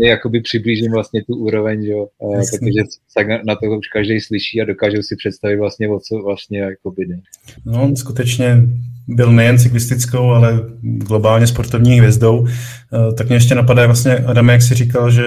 [0.03, 5.01] jakoby přiblížím vlastně tu úroveň, jo, protože Sagan na to už každý slyší a dokážou
[5.01, 7.21] si představit vlastně, o co vlastně jakoby ne.
[7.65, 8.57] No, skutečně
[9.07, 12.47] byl nejen cyklistickou, ale globálně sportovní hvězdou.
[12.47, 15.23] Eh, tak mě ještě napadá vlastně, Adam, jak si říkal, že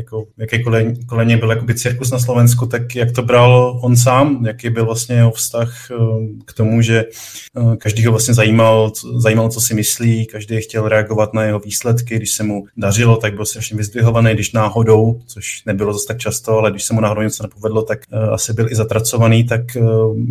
[0.00, 0.64] jako, jaký
[1.06, 5.16] koleně, byl jakoby cirkus na Slovensku, tak jak to bral on sám, jaký byl vlastně
[5.16, 5.96] jeho vztah eh,
[6.44, 11.34] k tomu, že eh, každý ho vlastně zajímal, zajímal, co si myslí, každý chtěl reagovat
[11.34, 15.92] na jeho výsledky, když se mu dařilo, tak byl strašně vyzdvihovaný, když náhodou, což nebylo
[15.92, 17.98] zase tak často, ale když se mu náhodou něco nepovedlo, tak
[18.32, 19.60] asi byl i zatracovaný, tak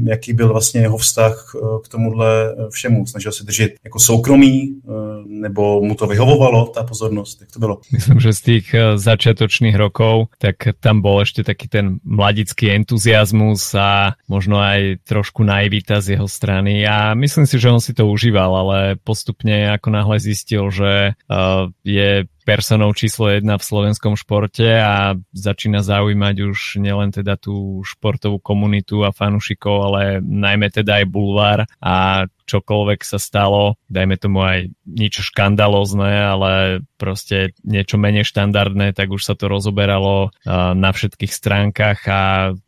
[0.04, 1.52] jaký byl vlastně jeho vztah
[1.84, 3.06] k tomuhle všemu?
[3.06, 4.76] Snažil se držet jako soukromí,
[5.28, 7.42] nebo mu to vyhovovalo, ta pozornost?
[7.42, 7.78] Jak to bylo?
[7.92, 13.76] Myslím, že z tých začiatočných ročných rokov, tak tam bol ešte taký ten mladický entuziasmus
[13.76, 16.88] a možno aj trošku naivita z jeho strany.
[16.88, 21.68] A myslím si, že on si to užíval, ale postupne ako náhle zistil, že uh,
[21.84, 28.42] je personou číslo jedna v slovenskom športe a začína zaujímať už nielen teda tú športovú
[28.42, 34.74] komunitu a fanúšikov, ale najmä teda aj bulvár a čokoľvek sa stalo, dajme tomu aj
[34.90, 36.52] nič škandalózne, ale
[36.98, 40.34] proste niečo menej štandardné, tak už sa to rozoberalo
[40.74, 42.22] na všetkých stránkach a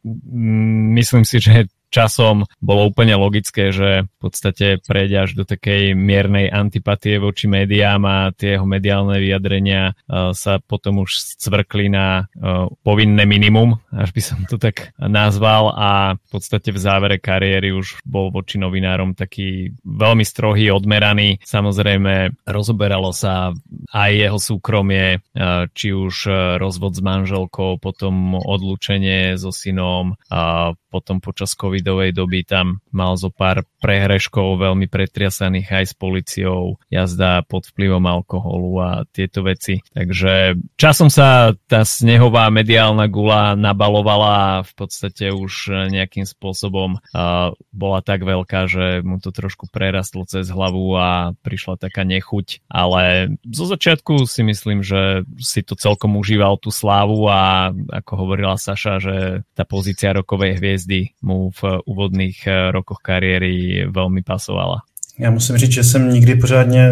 [0.05, 5.91] mm, myslím si, že časom bolo úplne logické, že v podstate prejde až do takej
[5.93, 12.25] miernej antipatie voči médiám a tie jeho mediálne vyjadrenia uh, sa potom už cvrkli na
[12.25, 17.75] uh, povinné minimum, až by som to tak nazval a v podstate v závere kariéry
[17.75, 21.43] už bol voči novinárom taký veľmi strohý, odmeraný.
[21.43, 23.51] Samozrejme rozoberalo sa
[23.91, 26.15] aj jeho súkromie, uh, či už
[26.57, 33.33] rozvod s manželkou, potom odlúčenie so synom, a potom počas covidovej doby tam mal zo
[33.33, 39.81] pár prehreškov veľmi pretriasaných aj s policiou, jazda pod vplyvom alkoholu a tieto veci.
[39.97, 47.49] Takže časom sa tá snehová mediálna gula nabalovala a v podstate už nejakým spôsobom uh,
[47.73, 53.33] bola tak veľká, že mu to trošku prerastlo cez hlavu a prišla taká nechuť, ale
[53.49, 59.01] zo začiatku si myslím, že si to celkom užíval tú slávu a ako hovorila Saša,
[59.01, 59.15] že
[59.57, 64.77] tá pozícia rokovej hviezdy mu v úvodných eh, rokoch kariéry velmi pasovala.
[65.19, 66.89] Já musím říct, že jsem nikdy pořádně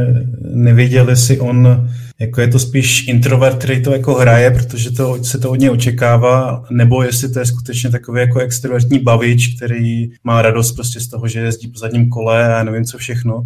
[0.54, 1.90] nevěděl, jestli on
[2.20, 5.70] jako je to spíš introvert, který to jako hraje, protože to, se to od něj
[5.70, 11.08] očekává, nebo jestli to je skutečně takový jako extrovertní bavič, který má radost prostě z
[11.08, 13.36] toho, že jezdí po zadním kole a nevím co všechno.
[13.36, 13.46] Uh,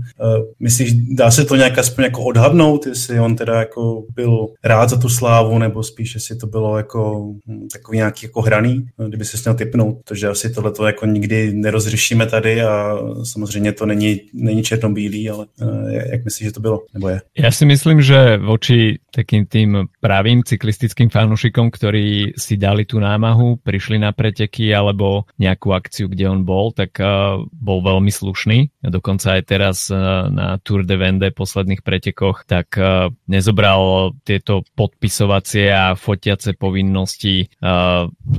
[0.59, 4.97] myslíš, dá se to nějak aspoň jako odhadnout, jestli on teda jako byl rád za
[4.97, 9.25] tu slávu, nebo spíš jestli to bylo jako hm, takový nějaký jako hraný, no, kdyby
[9.25, 14.21] se měl typnout, protože asi tohle to jako nikdy nerozřešíme tady a samozřejmě to není,
[14.33, 17.21] není černobílý, ale uh, jak myslíš, že to bylo, nebo je?
[17.37, 23.59] Já si myslím, že voči takým tým pravým cyklistickým fanúšikom, ktorí si dali tú námahu,
[23.59, 28.71] prišli na preteky alebo nejakú akciu, kde on bol, tak uh, bol veľmi slušný.
[28.87, 35.67] Dokonca aj teraz uh, na Tour de Vende posledných pretekoch, tak uh, nezobral tieto podpisovacie
[35.67, 37.51] a fotiace povinnosti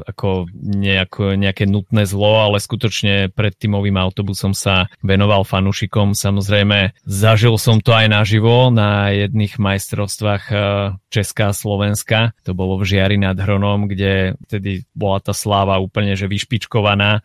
[0.07, 6.17] ako nejako, nejaké nutné zlo, ale skutočne pred týmovým autobusom sa venoval fanúšikom.
[6.17, 12.19] Samozrejme, zažil som to aj naživo na jedných majstrovstvách majstrovstvách eh, Česká a Slovenska.
[12.47, 17.23] To bolo v Žiari nad Hronom, kde tedy bola tá sláva úplne že vyšpičkovaná eh,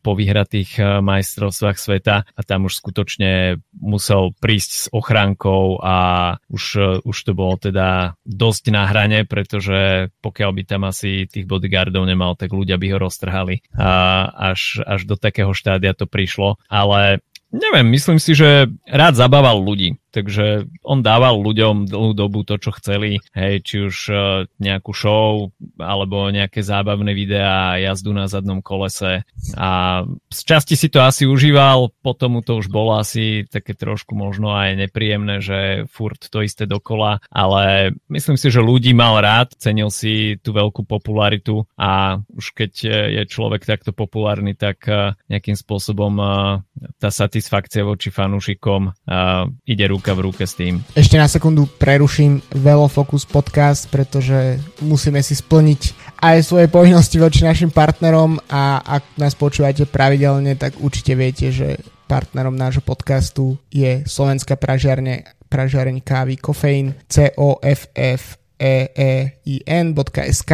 [0.00, 5.96] po vyhratých eh, majstrovstvách sveta a tam už skutočne musel prísť s ochránkou a
[6.48, 6.64] už,
[7.04, 12.36] už to bolo teda dosť na hrane, pretože pokiaľ by tam asi tých bodyguardov nemal,
[12.36, 13.64] tak ľudia by ho roztrhali.
[13.76, 16.60] A až, až do takého štádia to prišlo.
[16.68, 22.58] Ale neviem, myslím si, že rád zabával ľudí takže on dával ľuďom dlhú dobu to,
[22.58, 24.18] čo chceli, hej, či už uh,
[24.58, 29.22] nejakú show, alebo nejaké zábavné videá, jazdu na zadnom kolese.
[29.54, 34.18] A z časti si to asi užíval, potom mu to už bolo asi také trošku
[34.18, 39.54] možno aj nepríjemné, že furt to isté dokola, ale myslím si, že ľudí mal rád,
[39.56, 41.62] cenil si tú veľkú popularitu.
[41.78, 42.72] A už keď
[43.14, 46.12] je človek takto populárny, tak uh, nejakým spôsobom
[46.98, 48.90] tá satisfakcia voči fanúšikom
[49.68, 50.80] ide ruku ruka v ruke s tým.
[50.96, 57.68] Ešte na sekundu preruším Velofocus podcast, pretože musíme si splniť aj svoje povinnosti voči našim
[57.68, 61.76] partnerom a ak nás počúvate pravidelne, tak určite viete, že
[62.08, 69.12] partnerom nášho podcastu je slovenská pražiarne, pražiareň kávy Kofeín c o f f e e
[69.44, 70.52] i n.sk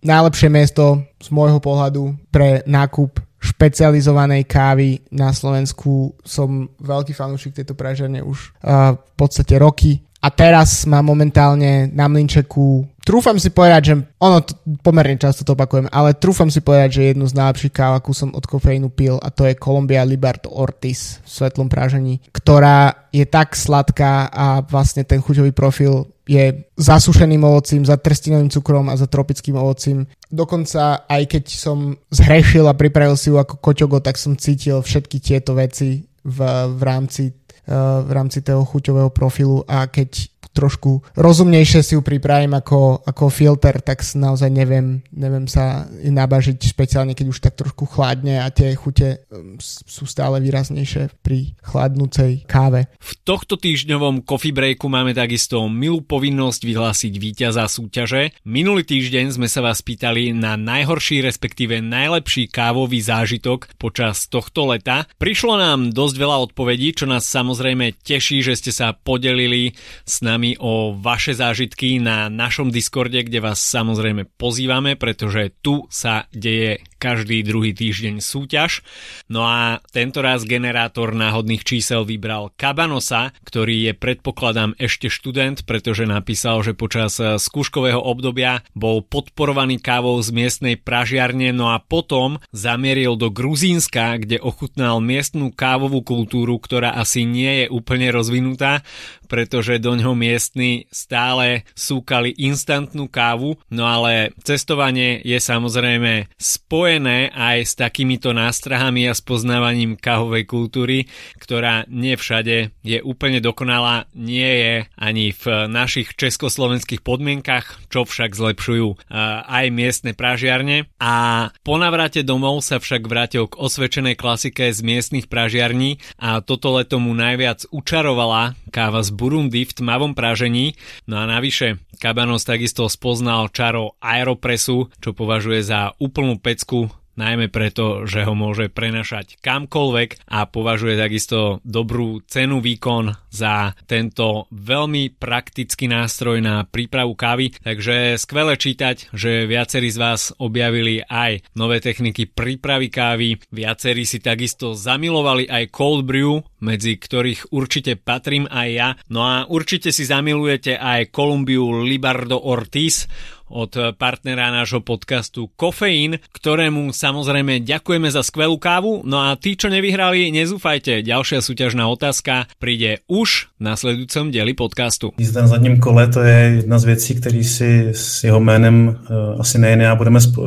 [0.00, 6.12] Najlepšie miesto z môjho pohľadu pre nákup špecializovanej kávy na Slovensku.
[6.20, 10.04] Som veľký fanúšik tejto pražerne už uh, v podstate roky.
[10.20, 14.52] A teraz mám momentálne na mlinčeku, trúfam si povedať, že ono to,
[14.84, 18.28] pomerne často to opakujem, ale trúfam si povedať, že jednu z najlepších káv, akú som
[18.36, 23.56] od kofeínu pil a to je Columbia Liberto Ortiz v svetlom prážení, ktorá je tak
[23.56, 29.58] sladká a vlastne ten chuťový profil je zasušeným ovocím, za trstinovým cukrom a za tropickým
[29.58, 30.06] ovocím.
[30.30, 35.18] Dokonca aj keď som zhrešil a pripravil si ju ako koťogo, tak som cítil všetky
[35.18, 36.38] tieto veci v,
[36.70, 37.34] v rámci
[37.66, 43.30] uh, v rámci toho chuťového profilu a keď trošku rozumnejšie si ju pripravím ako, ako
[43.30, 48.74] filter, tak naozaj neviem, neviem sa nabažiť, špeciálne keď už tak trošku chladne a tie
[48.74, 52.90] chute um, sú stále výraznejšie pri chladnúcej káve.
[52.98, 58.34] V tohto týždňovom coffee breaku máme takisto milú povinnosť vyhlásiť víťaza súťaže.
[58.42, 65.06] Minulý týždeň sme sa vás pýtali na najhorší respektíve najlepší kávový zážitok počas tohto leta.
[65.20, 70.39] Prišlo nám dosť veľa odpovedí, čo nás samozrejme teší, že ste sa podelili s nami
[70.40, 76.80] nami o vaše zážitky na našom Discorde, kde vás samozrejme pozývame, pretože tu sa deje
[76.96, 78.80] každý druhý týždeň súťaž.
[79.28, 86.08] No a tento raz generátor náhodných čísel vybral Kabanosa, ktorý je predpokladám ešte študent, pretože
[86.08, 93.20] napísal, že počas skúškového obdobia bol podporovaný kávou z miestnej pražiarne, no a potom zamieril
[93.20, 98.84] do Gruzínska, kde ochutnal miestnú kávovú kultúru, ktorá asi nie je úplne rozvinutá,
[99.30, 107.58] pretože do ňoho miestni stále súkali instantnú kávu, no ale cestovanie je samozrejme spojené aj
[107.62, 111.06] s takýmito nástrahami a spoznávaním kávovej kultúry,
[111.38, 118.34] ktorá nie všade je úplne dokonalá, nie je ani v našich československých podmienkach, čo však
[118.34, 119.12] zlepšujú
[119.46, 120.90] aj miestne pražiarne.
[120.98, 126.74] A po navrate domov sa však vrátil k osvedčenej klasike z miestnych pražiarní a toto
[126.74, 130.80] leto mu najviac učarovala káva z Burundi v tmavom pražení.
[131.04, 138.06] No a navyše Kabanos takisto spoznal čaro Aeropressu, čo považuje za úplnú pecku najmä preto,
[138.06, 145.86] že ho môže prenašať kamkoľvek a považuje takisto dobrú cenu výkon za tento veľmi praktický
[145.90, 147.54] nástroj na prípravu kávy.
[147.60, 154.18] Takže skvelé čítať, že viacerí z vás objavili aj nové techniky prípravy kávy, viacerí si
[154.18, 158.88] takisto zamilovali aj cold brew, medzi ktorých určite patrím aj ja.
[159.08, 163.08] No a určite si zamilujete aj Kolumbiu Libardo Ortiz,
[163.50, 169.02] od partnera nášho podcastu Kofeín, ktorému samozrejme ďakujeme za skvelú kávu.
[169.04, 171.02] No a tí, čo nevyhrali, nezúfajte.
[171.02, 175.12] Ďalšia súťažná otázka príde už v nasledujúcom dieli podcastu.
[175.18, 179.40] Jízda na zadním kole to je jedna z věcí, který si s jeho jménem uh,
[179.40, 180.46] asi nejen já budeme uh,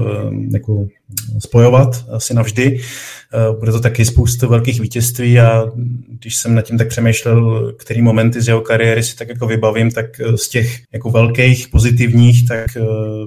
[0.54, 0.88] jako
[1.40, 2.80] spojovat asi navždy.
[3.36, 5.66] Eh, bude to taky spoustu velkých vítězství a
[6.08, 9.92] když jsem nad tím tak přemýšlel, který momenty z jeho kariéry si tak jako vybavím,
[9.92, 12.82] tak eh, z těch jako velkých pozitivních, tak eh,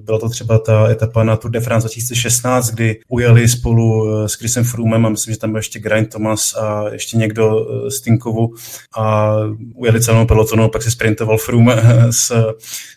[0.04, 4.64] byla to třeba ta etapa na Tour de France 2016, kdy ujeli spolu s Chrisem
[4.64, 8.54] Froomem a myslím, že tam byl ještě Grind Thomas a ještě někdo z Tinkovu
[8.98, 9.34] a
[9.74, 12.32] ujeli celou pelotonu, pak si sprintoval Froome s,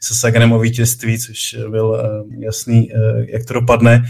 [0.01, 2.03] se Saganem o vítězství, což byl
[2.39, 2.89] jasný,
[3.27, 4.03] jak to dopadne.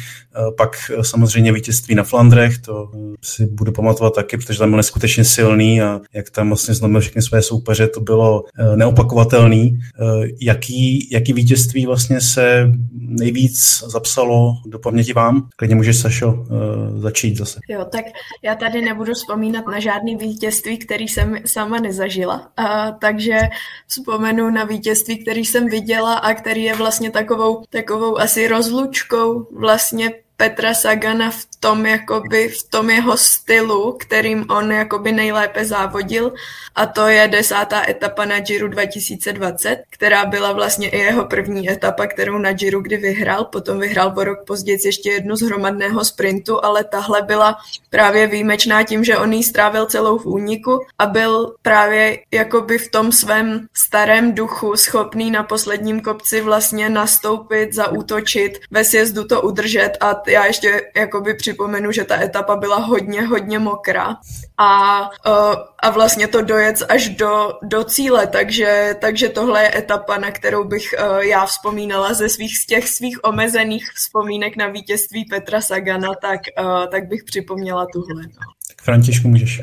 [0.58, 0.69] Pak
[1.02, 2.92] samozřejmě vítězství na Flandrech, to
[3.24, 7.22] si budu pamatovat taky, protože tam byl neskutečně silný a jak tam vlastně zlomil všechny
[7.22, 9.80] své soupeře, to bylo eh, neopakovatelný.
[9.80, 15.48] Eh, jaký, jaký vítězství vlastně se nejvíc zapsalo do paměti vám?
[15.56, 17.60] Klidně můžeš, Sašo, eh, začít zase.
[17.70, 18.06] Jo, tak
[18.42, 23.40] já tady nebudu vzpomínat na žádný vítězství, který jsem sama nezažila, a, takže
[23.88, 30.12] vzpomenu na vítězství, který jsem viděla a který je vlastně takovou, takovou asi rozlučkou vlastně
[30.40, 36.34] Petra Sagana v tom, jakoby, v tom jeho stylu, kterým on jakoby nejlépe závodil
[36.76, 42.08] a to je desátá etapa na Giro 2020, která byla vlastně i jeho první etapa,
[42.08, 46.66] kterou na Giro kdy vyhrál, potom vyhrál o rok později ještě jednu z hromadného sprintu,
[46.66, 47.58] ale tahle byla
[47.90, 52.92] právě výjimečná tím, že on jí strávil celou v úniku a byl právě jakoby v
[52.92, 59.92] tom svém starém duchu schopný na posledním kopci vlastně nastoupit, zaútočit, ve sjezdu to udržet
[60.02, 64.18] a já ještě jakoby připomenu, že ta etapa byla hodně, hodně mokrá
[64.58, 70.18] a, uh, a vlastně to dojet až do, do cíle, takže, takže tohle je etapa,
[70.18, 75.26] na kterou bych uh, já vzpomínala ze svých z těch svých omezených vzpomínek na vítězství
[75.26, 78.24] Petra Sagana, tak, uh, tak bych připomněla tuhle.
[78.24, 78.54] No.
[78.68, 79.62] Tak Františku, můžeš.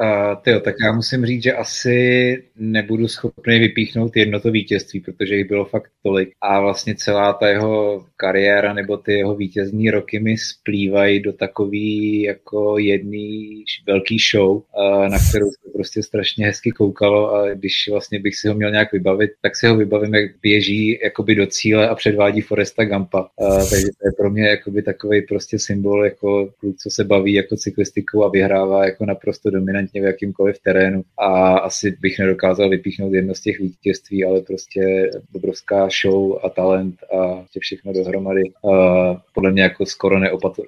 [0.00, 5.36] Uh, tyjo, tak já musím říct, že asi nebudu schopný vypíchnout jedno to vítězství, protože
[5.36, 6.32] jich bylo fakt tolik.
[6.40, 12.22] A vlastně celá ta jeho kariéra nebo ty jeho vítězní roky mi splývají do takový
[12.22, 18.20] jako jedný velký show, uh, na kterou se prostě strašně hezky koukalo a když vlastně
[18.20, 21.88] bych si ho měl nějak vybavit, tak si ho vybavím, jak běží jakoby do cíle
[21.88, 23.28] a předvádí Foresta Gampa.
[23.36, 27.32] Uh, takže to je pro mě jakoby takový prostě symbol jako kluk, co se baví
[27.32, 33.12] jako cyklistikou a vyhrává jako naprosto dominantně v jakýmkoliv terénu a asi bych nedokázal vypíchnout
[33.12, 38.42] jedno z těch vítězství, ale prostě obrovská show a talent a tě všechno dohromady.
[38.62, 40.20] Uh, podle mě jako skoro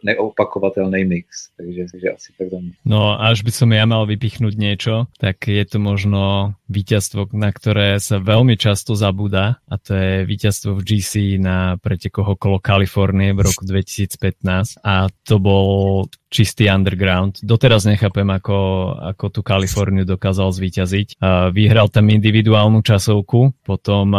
[0.03, 2.73] neopakovatelný mix, takže, takže asi tak za mě.
[2.85, 7.97] No až by som ja mal vypichnúť niečo, tak je to možno víťazstvo, na ktoré
[8.01, 13.45] sa veľmi často zabúda a to je víťazstvo v GC na pretekoch okolo Kalifornie v
[13.45, 16.05] roku 2015 a to bol
[16.35, 17.39] čistý underground.
[17.47, 18.59] Doteraz nechápem, ako,
[19.15, 21.23] ako tú Kaliforniu dokázal zvíťaziť.
[21.55, 24.11] Vyhral tam individuálnu časovku, potom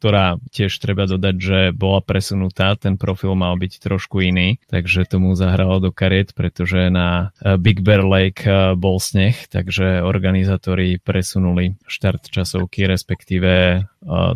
[0.00, 5.36] ktorá tiež treba dodať, že bola presunutá, ten profil mal byť trošku iný, takže tomu
[5.36, 8.48] zahralo do kariet, pretože na Big Bear Lake
[8.80, 13.84] bol sneh, takže organizátori presunuli štart časovky, respektíve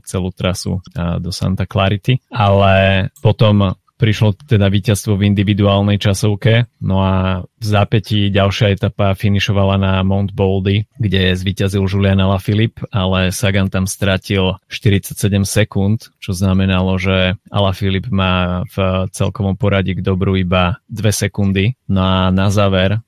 [0.05, 2.20] celú trasu do Santa Clarity.
[2.29, 7.15] Ale potom prišlo teda víťazstvo v individuálnej časovke, no a
[7.45, 13.89] v zápätí ďalšia etapa finišovala na Mount Baldy, kde zvíťazil Julian Alaphilippe, ale Sagan tam
[13.89, 15.17] stratil 47
[15.49, 21.79] sekúnd, čo znamenalo, že Alaphilippe má v celkovom poradí k dobru iba 2 sekundy.
[21.89, 23.01] No a na záver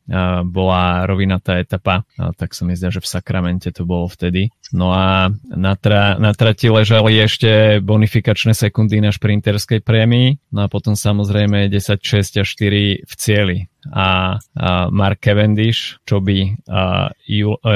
[0.46, 2.06] bola rovinatá etapa,
[2.38, 4.48] tak sa mi zdá, že v Sakramente to bolo vtedy.
[4.72, 10.70] No a na, tra, na trati ležali ešte bonifikačné sekundy na šprinterskej prémii, no a
[10.76, 13.58] potom samozrejme 10, 6 a 4 v cieli
[13.88, 17.72] a, a Mark Cavendish, čo by a, Jul, a,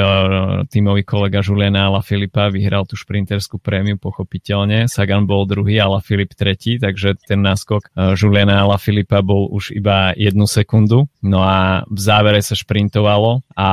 [0.68, 4.84] tímový kolega Juliana Ala Filipa vyhral tú šprinterskú prémiu pochopiteľne.
[4.84, 10.12] Sagan bol druhý, Ala Filip tretí, takže ten náskok Juliana Ala Filipa bol už iba
[10.12, 11.08] jednu sekundu.
[11.24, 13.70] No a v závere sa šprintovalo a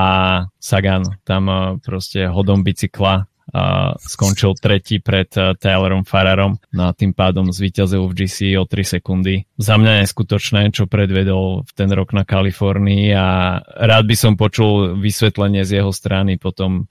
[0.55, 7.13] Sagan tam proste hodom bicykla uh, skončil tretí pred uh, Taylorom Fararom no a tým
[7.13, 9.47] pádom zvíťazil v GC o 3 sekundy.
[9.57, 14.99] Za mňa neskutočné, čo predvedol v ten rok na Kalifornii a rád by som počul
[14.99, 16.87] vysvetlenie z jeho strany potom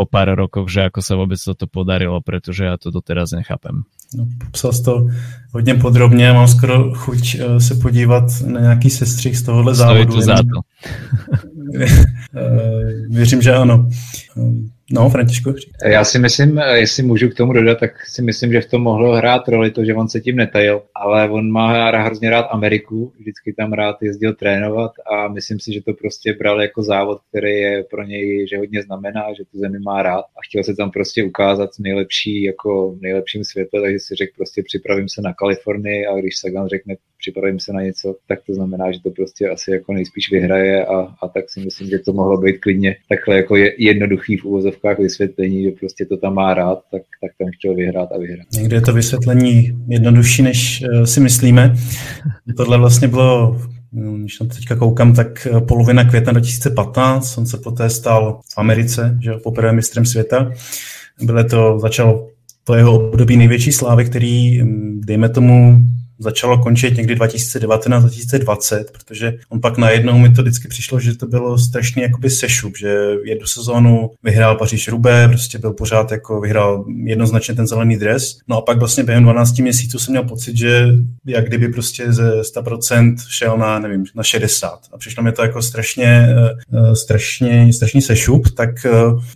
[0.00, 3.84] o pár rokoch, že ako sa vôbec toto podarilo, pretože ja to doteraz nechápem.
[4.14, 5.06] No, popsal jsi to
[5.52, 10.02] hodně podrobně, mám skoro chuť uh, se podívat na nějaký sestřih z tohohle závodu.
[10.02, 10.60] Stojí to za to.
[13.10, 13.88] Věřím, že ano.
[14.92, 15.54] No, Františku.
[15.84, 19.16] Já si myslím, jestli můžu k tomu dodat, tak si myslím, že v tom mohlo
[19.16, 23.52] hrát roli to, že on se tím netajil, ale on má hrozně rád Ameriku, vždycky
[23.52, 27.84] tam rád jezdil trénovat a myslím si, že to prostě bral jako závod, který je
[27.90, 31.24] pro něj, že hodně znamená, že tu zemi má rád a chtěl se tam prostě
[31.24, 36.38] ukázat nejlepší, jako nejlepším světle, takže si řekl prostě připravím se na Kalifornii a když
[36.38, 40.30] Sagan řekne připravím se na něco, tak to znamená, že to prostě asi jako nejspíš
[40.32, 44.36] vyhraje a, a tak si myslím, že to mohlo být klidně takhle jako je, jednoduchý
[44.36, 44.44] v
[44.98, 48.46] vysvětlení, že prostě to tam má rád, tak, tak tam chtěl vyhrát a vyhrát.
[48.52, 51.74] Někdy je to vysvětlení jednodušší, než uh, si myslíme.
[52.56, 53.60] Tohle vlastně bylo
[53.92, 58.40] no, když na to teďka koukám, tak eh, polovina května 2015, on se poté stal
[58.54, 60.50] v Americe, že poprvé mistrem světa.
[61.22, 62.28] Bylo to, začal
[62.64, 65.80] to jeho období největší slávy, který, hm, dejme tomu,
[66.20, 71.58] začalo končit někdy 2019-2020, protože on pak najednou mi to vždycky přišlo, že to bylo
[71.58, 77.54] strašný jakoby sešup, že jednu sezónu vyhrál Paříž Rubé, prostě byl pořád jako vyhrál jednoznačně
[77.54, 80.86] ten zelený dres, no a pak vlastně během 12 měsíců jsem měl pocit, že
[81.26, 85.62] jak kdyby prostě ze 100% šel na, nevím, na 60 a přišlo mi to jako
[85.62, 88.90] strašně, eh, eh, strašně, strašný sešup, tak eh,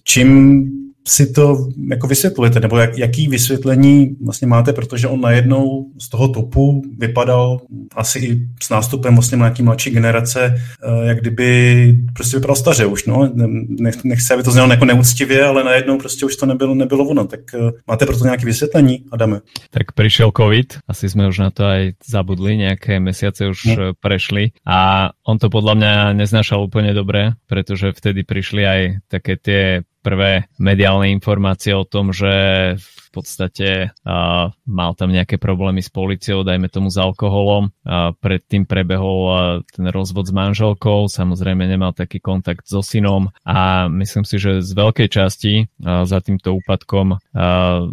[0.04, 0.64] čím
[1.08, 6.28] si to jako vysvětlujete, nebo jak, jaký vysvětlení vlastně máte, protože on najednou z toho
[6.28, 7.60] topu vypadal
[7.94, 13.06] asi i s nástupem vlastně nějaký mladší generace, eh, jak kdyby prostě vypadal staře už,
[13.06, 13.32] no.
[13.68, 17.24] Nech, nechci, aby to znělo jako neúctivě, ale najednou prostě už to nebylo, nebylo ono.
[17.24, 19.40] Tak eh, máte proto nějaké vysvětlení, Adame?
[19.70, 23.76] Tak přišel COVID, asi jsme už na to aj zabudli, nějaké měsíce už no.
[24.00, 29.82] prešli a on to podle mě neznašal úplně dobré, protože vtedy přišli aj také tie
[30.04, 32.32] prvé mediálne informácie o tom, že
[32.76, 37.72] v podstate uh, mal tam nejaké problémy s policiou, dajme tomu s alkoholom.
[37.86, 39.36] Uh, predtým prebehol uh,
[39.70, 44.70] ten rozvod s manželkou, samozrejme nemal taký kontakt so synom a myslím si, že z
[44.76, 47.18] veľkej časti uh, za týmto úpadkom uh,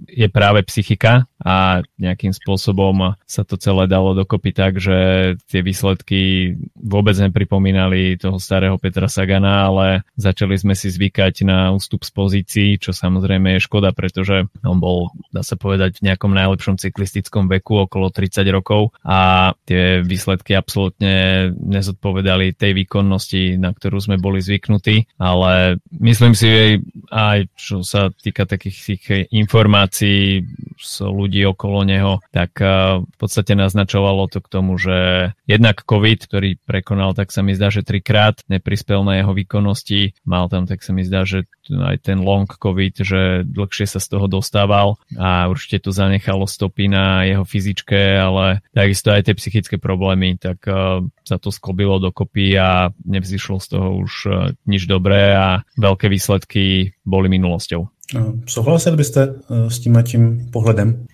[0.09, 6.53] je práve psychika a nejakým spôsobom sa to celé dalo dokopy tak, že tie výsledky
[6.77, 12.69] vôbec nepripomínali toho starého Petra Sagana, ale začali sme si zvykať na ústup z pozícií,
[12.77, 17.87] čo samozrejme je škoda, pretože on bol dá sa povedať, v nejakom najlepšom cyklistickom veku,
[17.87, 18.91] okolo 30 rokov.
[19.01, 26.77] A tie výsledky absolútne nezodpovedali tej výkonnosti, na ktorú sme boli zvyknutí, ale myslím si
[27.09, 30.43] aj, čo sa týka takých tých informácií
[30.75, 36.19] z ľudí okolo neho, tak eh, v podstate naznačovalo to k tomu, že jednak COVID,
[36.27, 40.83] ktorý prekonal, tak sa mi zdá, že trikrát neprispel na jeho výkonnosti, mal tam, tak
[40.83, 45.47] sa mi zdá, že aj ten long COVID, že dlhšie sa z toho dostával a
[45.47, 51.05] určite to zanechalo stopy na jeho fyzičke, ale takisto aj tie psychické problémy, tak uh,
[51.23, 54.33] sa to sklobilo dokopy a nevzýšlo z toho už uh,
[54.65, 58.00] nič dobré a veľké výsledky boli minulosťou.
[58.47, 61.05] Souhlasili byste uh, s tím tím pohledem?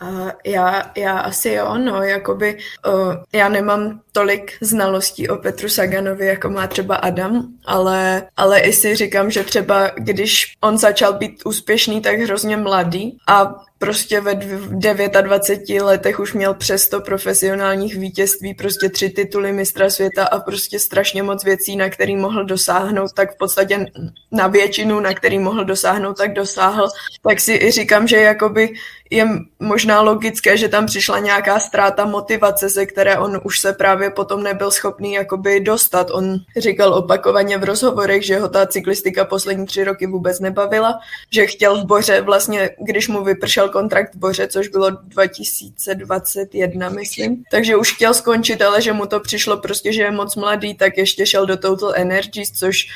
[0.45, 6.49] Já, já asi jo, no, jakoby uh, já nemám tolik znalostí o Petru Saganovi, jako
[6.49, 12.01] má třeba Adam, ale, ale i si říkám, že třeba když on začal být úspěšný,
[12.01, 14.21] tak hrozně mladý a prostě
[14.93, 20.39] ve 29 letech už měl přes 100 profesionálních vítězství, prostě tři tituly mistra světa a
[20.39, 23.85] prostě strašně moc věcí, na který mohl dosáhnout, tak v podstatě
[24.31, 26.87] na většinu, na který mohl dosáhnout, tak dosáhl.
[27.23, 28.73] Tak si i říkám, že jakoby
[29.09, 29.27] je
[29.59, 34.43] možná logické, že tam přišla nějaká ztráta motivace, ze které on už se právě potom
[34.43, 36.11] nebyl schopný jakoby dostat.
[36.11, 40.99] On říkal opakovaně v rozhovorech, že ho ta cyklistika poslední tři roky vůbec nebavila,
[41.31, 47.43] že chtěl v Boře vlastně, když mu vypršel kontrakt v Boře, což bylo 2021, myslím,
[47.51, 50.97] takže už chtěl skončit, ale že mu to přišlo prostě, že je moc mladý, tak
[50.97, 52.87] ještě šel do Total Energies, což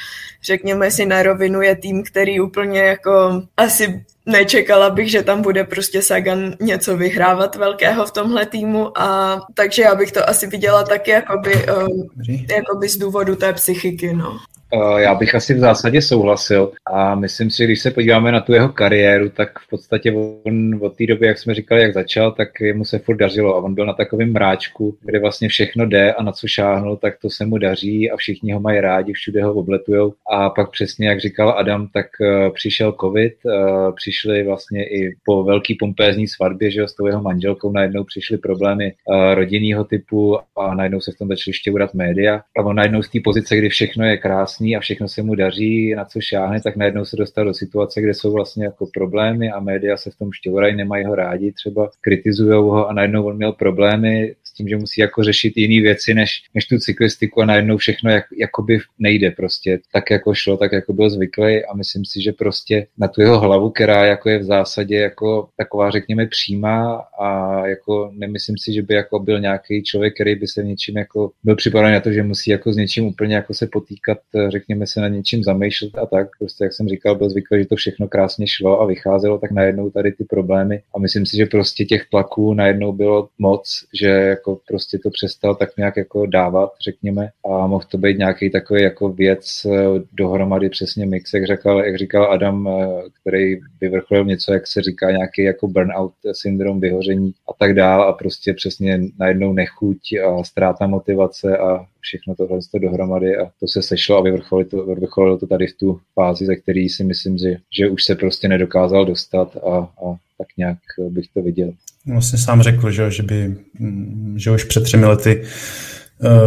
[0.44, 5.64] řekněme si na rovinu je tým, který úplně jako asi nečekala bych, že tam bude
[5.64, 10.84] prostě Sagan něco vyhrávat velkého v tomhle týmu a takže já bych to asi viděla
[10.84, 12.10] taky jakoby, um,
[12.56, 14.38] jakoby z důvodu té psychiky, no.
[14.74, 16.72] Eh, já bych asi v zásadě souhlasil.
[16.86, 20.98] A myslím si, když se podíváme na tu jeho kariéru, tak v podstatě on od
[20.98, 23.56] té doby, jak jsme říkali, jak začal, tak mu se furt dařilo.
[23.56, 27.14] A on byl na takovém mráčku, kde vlastně všechno jde a na co šáhnul, tak
[27.22, 30.14] to se mu daří a všichni ho mají rádi, všude ho obletujou.
[30.32, 35.44] A pak přesně, jak říkal Adam, tak eh, přišel covid, eh, přišli vlastně i po
[35.44, 38.94] velký pompézní svatbě, že s tou jeho manželkou najednou přišly problémy
[39.34, 42.42] rodinného typu a najednou se v tom začaly štěurat média.
[42.58, 45.36] A on najednou z té pozice, kdy všechno je krásné, šťastný a všechno se mu
[45.36, 49.52] daří, na co šáhne, tak najednou se dostal do situace, kde jsou vlastně jako problémy
[49.52, 53.36] a média se v tom šťourají, nemají ho rádi, třeba kritizují ho a najednou on
[53.36, 57.78] měl problémy tím, že musí jako řešit jiné věci než, než tu cyklistiku a najednou
[57.78, 62.22] všechno jak, jakoby nejde prostě tak, jako šlo, tak jako byl zvyklý a myslím si,
[62.22, 67.04] že prostě na tu jeho hlavu, která jako je v zásadě jako taková, řekněme, přímá
[67.20, 71.32] a jako nemyslím si, že by jako byl nějaký člověk, který by se něčím jako
[71.44, 75.02] byl připravený na to, že musí jako s něčím úplně jako se potýkat, řekněme se
[75.02, 76.28] na něčím zamýšlet a tak.
[76.40, 79.90] Prostě, jak jsem říkal, byl zvyklý, že to všechno krásně šlo a vycházelo, tak najednou
[79.90, 80.82] tady ty problémy.
[80.96, 85.56] A myslím si, že prostě těch tlaků najednou bylo moc, že jako prostě to přestal
[85.56, 87.30] tak nějak jako dávat, řekněme.
[87.46, 91.98] A mohl to být nějaký takový jako věc eh, dohromady přesně mix, jak říkal, jak
[91.98, 92.88] říkal Adam, eh,
[93.22, 98.14] který vyvrcholil něco, jak se říká, nějaký jako burnout syndrom, vyhoření a tak dál a
[98.14, 103.82] prostě přesně najednou nechuť a ztráta motivace a všechno tohle to dohromady a to se
[103.82, 107.56] sešlo a vyvrcholilo to, vyvrcholilo to tady v tu fázi, ze který si myslím, že,
[107.78, 110.78] že už se prostě nedokázal dostat a, a tak nějak
[111.10, 111.74] bych to viděl.
[112.08, 115.44] Vlastně sám řekl, že, že, by, mm, že už před třemi lety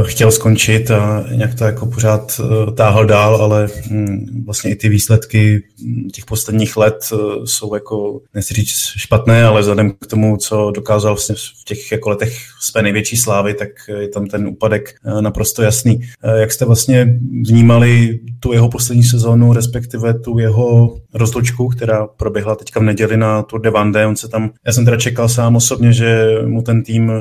[0.02, 4.88] chtěl skončit a nějak to jako pořád eh, táhl dál, ale hm, vlastně i ty
[4.88, 10.36] výsledky hm, těch posledních let eh, jsou jako, nechci říct špatné, ale vzhledem k tomu,
[10.36, 13.68] co dokázal vlastně v těch jako letech své největší slávy, tak
[14.00, 16.00] je tam ten úpadek naprosto jasný.
[16.36, 22.80] Jak jste vlastně vnímali tu jeho poslední sezónu, respektive tu jeho rozlučku, která proběhla teďka
[22.80, 25.92] v neděli na Tour de Vendée, on se tam, já jsem teda čekal sám osobně,
[25.92, 27.12] že mu ten tým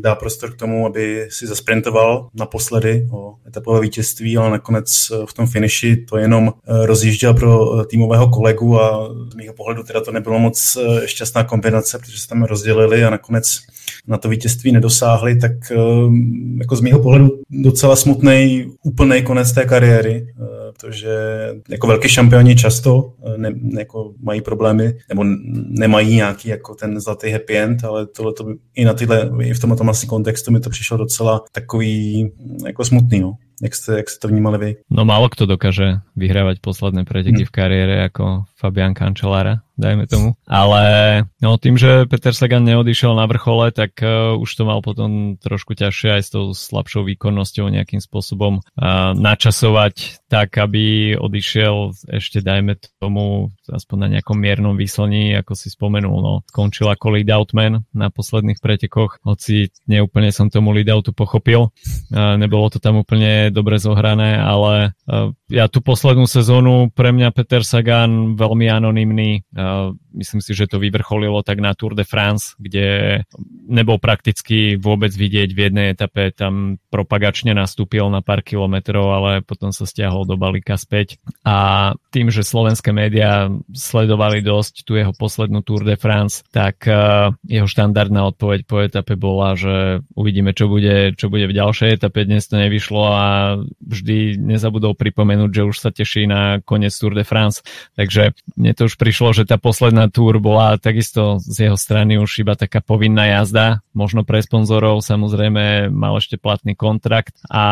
[0.00, 5.26] dá prostor k tomu, aby si zasprintoval bojoval naposledy o etapové vítězství, ale nakonec eh,
[5.26, 9.82] v tom finiši to jenom eh, rozjížděl pro eh, týmového kolegu a z mého pohledu
[9.82, 13.58] teda to nebylo moc šťastná kombinace, protože se tam rozdělili a nakonec
[14.06, 15.52] na to vítězství nedosáhli, tak
[16.58, 20.26] jako z mého pohledu docela smutný úplný konec té kariéry
[20.78, 21.10] protože
[21.68, 25.24] jako velký šampioni často eh, ne, jako mají problémy, nebo
[25.68, 29.60] nemají nějaký jako ten zlatý happy end, ale tohle to i na tyhle, i v
[29.60, 32.30] tomhle tom asi kontextu mi to přišlo docela takový
[32.66, 33.34] jako smutný, no.
[33.62, 34.70] Jak jste, jak jste to vnímali vy?
[34.90, 37.48] No málo kto dokáže vyhrávať posledné preteky hmm.
[37.48, 40.38] v kariére ako Fabian Cancellara dajme tomu.
[40.46, 40.82] Ale
[41.42, 45.74] no, tým, že Peter Sagan neodišiel na vrchole, tak uh, už to mal potom trošku
[45.74, 52.74] ťažšie aj s tou slabšou výkonnosťou nejakým spôsobom uh, načasovať tak, aby odišiel ešte, dajme
[52.98, 58.10] tomu, aspoň na nejakom miernom výslení, ako si spomenul, no, skončil ako lead man na
[58.10, 61.70] posledných pretekoch, hoci neúplne som tomu lead outu pochopil.
[62.10, 67.30] Uh, nebolo to tam úplne dobre zohrané, ale uh, ja tú poslednú sezónu pre mňa
[67.30, 72.58] Peter Sagan veľmi anonymný, uh, myslím si, že to vyvrcholilo tak na Tour de France,
[72.58, 73.22] kde
[73.70, 79.70] nebol prakticky vôbec vidieť v jednej etape, tam propagačne nastúpil na pár kilometrov, ale potom
[79.70, 81.20] sa stiahol do balíka späť.
[81.44, 87.32] A tým, že slovenské médiá sledovali dosť tu jeho poslednú Tour de France, tak uh,
[87.46, 92.24] jeho štandardná odpoveď po etape bola, že uvidíme, čo bude, čo bude v ďalšej etape.
[92.24, 93.26] Dnes to nevyšlo a
[93.80, 97.60] vždy nezabudol pripomenúť, že už sa teší na koniec Tour de France.
[97.94, 102.40] Takže mne to už prišlo, že tá posledná túr bola takisto z jeho strany už
[102.40, 107.64] iba taká povinná jazda, možno pre sponzorov, samozrejme mal ešte platný kontrakt a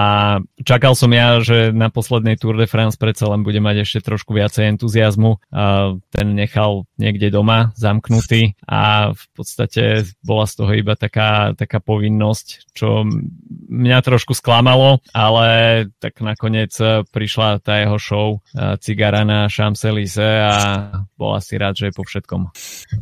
[0.62, 4.34] čakal som ja, že na poslednej Tour de France predsa len bude mať ešte trošku
[4.34, 5.38] viacej entuziasmu.
[5.54, 11.78] A ten nechal niekde doma zamknutý a v podstate bola z toho iba taká, taká
[11.78, 13.06] povinnosť, čo
[13.70, 16.74] mňa trošku sklamalo, ale tak nakoniec
[17.14, 18.26] prišla tá jeho show
[18.82, 20.54] Cigara na Champs-Élysées a
[21.14, 22.50] bol asi rád, že je po výsledkom.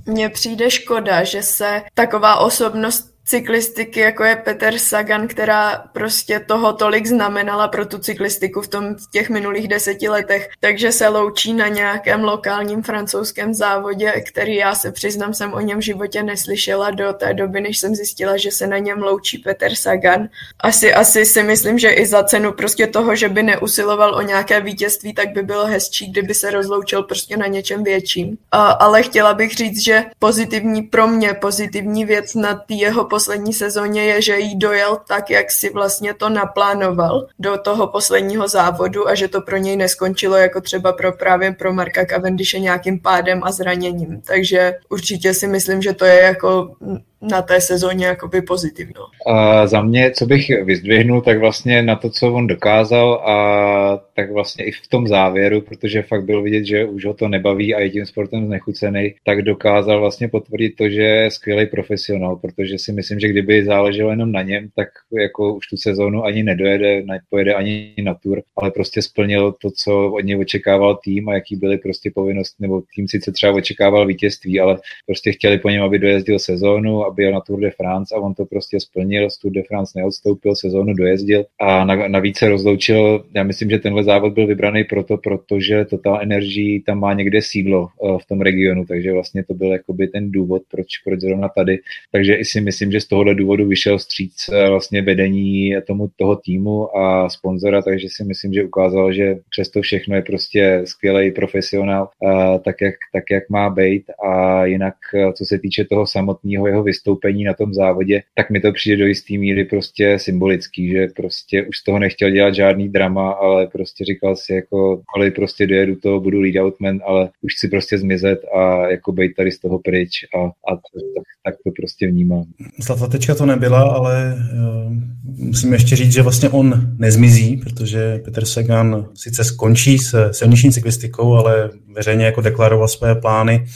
[0.07, 6.73] Mně přijde škoda, že se taková osobnost cyklistiky, jako je Peter Sagan, která prostě toho
[6.73, 11.55] tolik znamenala pro tu cyklistiku v tom v těch minulých deseti letech, takže se loučí
[11.55, 16.91] na nějakém lokálním francouzském závodě, který já se přiznám, jsem o něm v životě neslyšela
[16.91, 20.29] do té doby, než jsem zjistila, že se na něm loučí Peter Sagan.
[20.61, 24.61] Asi, asi si myslím, že i za cenu prostě toho, že by neusiloval o nějaké
[24.61, 28.39] vítězství, tak by bylo hezčí, kdyby se rozloučil prostě na něčem větším.
[28.53, 34.03] A, ale chtěla bych říct, že pozitivní pro mě, pozitivní věc na jeho poslední sezóně
[34.05, 39.15] je, že jí dojel tak, jak si vlastně to naplánoval do toho posledního závodu a
[39.15, 43.53] že to pro něj neskončilo jako třeba pro právě pro Marka Cavendishe nějakým pádem a
[43.53, 44.21] zraněním.
[44.21, 46.77] Takže určitě si myslím, že to je jako
[47.23, 49.07] na té sezóně jakoby pozitivno.
[49.27, 54.33] A za mě, co bych vyzdvihnul, tak vlastně na to, co on dokázal a tak
[54.33, 57.81] vlastně i v tom závěru, protože fakt bylo vidět, že už ho to nebaví a
[57.81, 62.93] je tím sportem znechucený, tak dokázal vlastně potvrdit to, že je skvělý profesionál, protože si
[62.93, 64.89] myslím, že kdyby záleželo jenom na něm, tak
[65.21, 70.13] jako už tu sezónu ani nedojede, nepojede ani na tur, ale prostě splnil to, co
[70.13, 74.61] od něj očekával tým a jaký byly prostě povinnosti, nebo tým sice třeba očekával vítězství,
[74.61, 78.19] ale prostě chtěli po něm, aby dojezdil sezónu, aby jel na Tour de France a
[78.19, 83.25] on to prostě splnil, z Tour de France neodstoupil, sezónu dojezdil a navíc se rozloučil.
[83.35, 87.89] Já myslím, že tenhle závod byl vybraný proto, protože Total Energy tam má někde sídlo
[87.89, 91.79] eh, v tom regionu, takže vlastně to byl jakoby ten důvod, proč, proč zrovna tady.
[92.13, 96.37] Takže i si myslím, že z tohohle důvodu vyšel stříc eh, vlastně vedení tomu toho
[96.37, 102.09] týmu a sponzora, takže si myslím, že ukázal, že přesto všechno je prostě skvělý profesionál,
[102.09, 104.95] eh, tak jak, tak jak má být a jinak
[105.35, 107.00] co se týče toho samotného jeho vystoupení
[107.47, 111.77] na tom závodě, tak mi to přijde do jisté míry prostě symbolický, že prostě už
[111.77, 116.21] z toho nechtěl dělat žádný drama, ale prostě říkal si jako, ale prostě dojedu to,
[116.21, 120.11] budu lead outman, ale už chci prostě zmizet a jako být tady z toho pryč
[120.35, 122.45] a, a to, tak, tak to prostě vnímám.
[122.79, 124.93] Zlatá tečka to nebyla, ale uh,
[125.37, 131.35] musím ještě říct, že vlastně on nezmizí, protože Petr Sagan sice skončí se silniční cyklistikou,
[131.35, 133.67] ale veřejně jako deklaroval své plány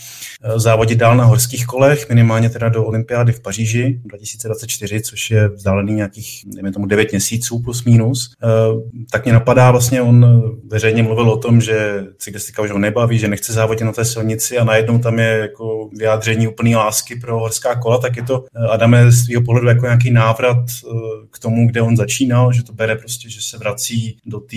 [0.46, 5.48] Eh, závodit dál na horských kolech, minimálně teda do olympiády v Paříži 2024, což je
[5.48, 8.30] vzdálený nějakých, dejme tomu, 9 měsíců plus minus.
[8.42, 8.46] Eh,
[9.10, 13.28] tak mě napadá, vlastně on veřejně mluvil o tom, že cyklistika už ho nebaví, že
[13.28, 17.74] nechce závodit na té silnici a najednou tam je jako vyjádření úplný lásky pro horská
[17.74, 20.64] kola, tak je to, eh, Adame, z tvého pohledu jako nějaký návrat
[21.30, 24.56] k tomu, kde on začínal, že to bere prostě, že se vrací do té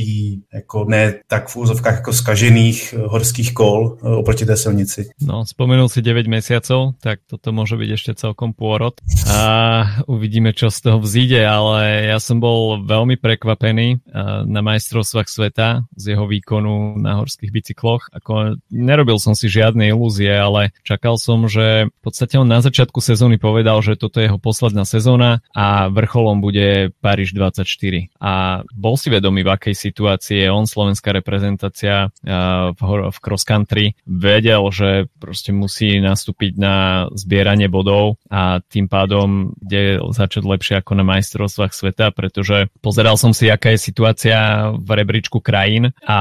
[0.54, 5.12] jako ne tak v úzovkách jako skažených horských kol oproti té silnici.
[5.22, 8.98] No, spomenul si 9 mesiacov, tak toto môže byť ešte celkom pôrod.
[9.28, 14.08] A uvidíme, čo z toho vzíde, ale ja som bol veľmi prekvapený
[14.48, 18.10] na majstrovstvách sveta z jeho výkonu na horských bicykloch.
[18.14, 23.00] Ako nerobil som si žiadne ilúzie, ale čakal som, že v podstate on na začiatku
[23.04, 28.10] sezóny povedal, že toto je jeho posledná sezóna a vrcholom bude Paríž 24.
[28.18, 32.82] A bol si vedomý, v akej situácii je on, slovenská reprezentácia v,
[33.12, 40.02] v cross country, vedel, že proste musí nastúpiť na zbieranie bodov a tým pádom ide
[40.02, 45.38] začať lepšie ako na majstrovstvách sveta, pretože pozeral som si, aká je situácia v rebríčku
[45.38, 46.20] krajín a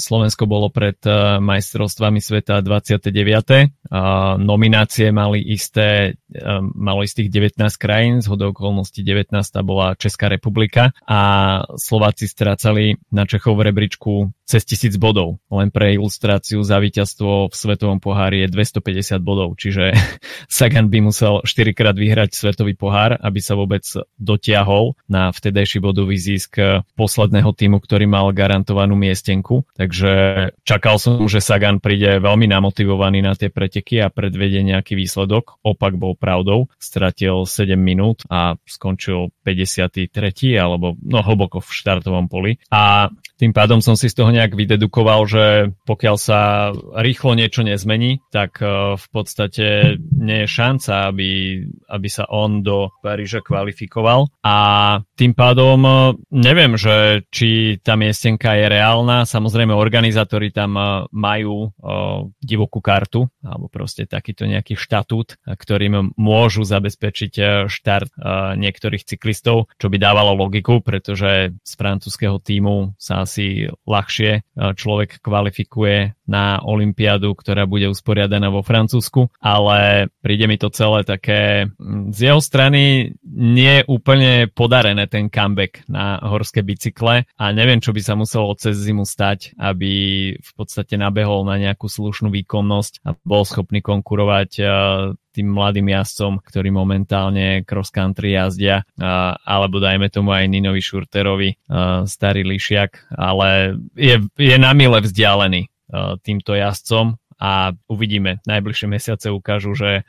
[0.00, 3.12] Slovensko bolo pred eh, majstrovstvami sveta 29.
[4.40, 11.20] Nominácie mali isté, eh, malo istých 19 krajín, z okolností 19 bola Česká republika a
[11.76, 14.12] Slováci strácali na Čechov v rebríčku
[14.46, 15.42] cez tisíc bodov.
[15.50, 19.90] Len pre ilustráciu za víťazstvo v Svetovom pohári je 250 bodov, čiže
[20.46, 23.82] Sagan by musel 4 krát vyhrať Svetový pohár, aby sa vôbec
[24.16, 26.62] dotiahol na vtedajší bodový zisk
[26.94, 29.66] posledného týmu, ktorý mal garantovanú miestenku.
[29.74, 35.58] Takže čakal som, že Sagan príde veľmi namotivovaný na tie preteky a predvedie nejaký výsledok.
[35.66, 36.70] Opak bol pravdou.
[36.78, 40.06] Stratil 7 minút a skončil 53.
[40.54, 42.62] alebo no hlboko v štartovom poli.
[42.70, 45.44] A tým pádom som si z toho nejak vydedukoval, že
[45.88, 46.40] pokiaľ sa
[47.00, 52.92] rýchlo niečo nezmení, tak e, v podstate nie je šanca, aby, aby sa on do
[53.00, 54.28] Paríža kvalifikoval.
[54.44, 54.56] A
[55.16, 55.92] tým pádom e,
[56.36, 59.24] neviem, že či tá miestenka je reálna.
[59.24, 60.84] Samozrejme, organizátori tam e,
[61.16, 61.72] majú
[62.42, 68.10] divokú kartu, alebo proste takýto nejaký štatút, ktorým môžu zabezpečiť štart
[68.58, 76.16] niektorých cyklistov, čo by dávalo logiku, pretože z francúzského týmu sa asi ľahšie človek kvalifikuje
[76.26, 82.32] na Olympiádu, ktorá bude usporiadaná vo Francúzsku, ale príde mi to celé také mm, z
[82.32, 88.18] jeho strany nie úplne podarené ten comeback na horské bicykle a neviem, čo by sa
[88.18, 89.92] muselo cez zimu stať, aby
[90.34, 94.68] v podstate nabehol na nejakú slušnú výkonnosť a bol schopný konkurovať uh,
[95.36, 98.80] tým mladým jazdcom, ktorí momentálne cross country jazdia,
[99.44, 101.68] alebo dajme tomu aj Ninovi Šurterovi,
[102.08, 105.68] starý lišiak, ale je, je na mile vzdialený
[106.24, 108.36] týmto jazdcom a uvidíme.
[108.48, 110.00] Najbližšie mesiace ukážu, že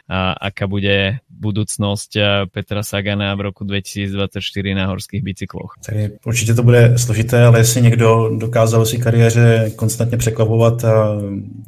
[0.42, 2.10] aká bude budoucnost
[2.52, 5.74] Petra Sagana v roku 2024 na horských bicykloch.
[5.86, 11.18] Tady určitě to bude složité, ale jestli někdo dokázal si kariéře konstantně překvapovat a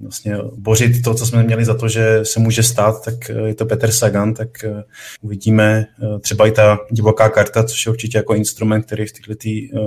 [0.02, 3.66] vlastně bořit to, co jsme měli za to, že se může stát, tak je to
[3.66, 4.84] Petr Sagan, tak eh,
[5.22, 9.34] uvidíme eh, třeba i ta divoká karta, což je určitě jako instrument, který v této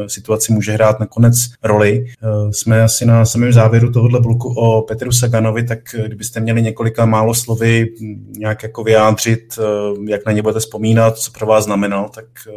[0.07, 2.07] situaci může hrát nakonec roli.
[2.51, 7.35] Jsme asi na samém závěru tohohle bloku o Petru Saganovi, tak kdybyste měli několika málo
[7.35, 7.95] slovy
[8.39, 12.53] nějak jako vyjádřit Eh, jak na ně budete vzpomínat, co pro vás znamenal, tak eh,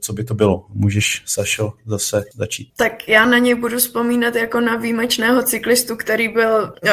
[0.00, 0.66] co by to bylo?
[0.68, 2.68] Můžeš, Sašo, zase začít.
[2.76, 6.90] Tak já na něj budu vzpomínat jako na výjimečného cyklistu, který byl uh,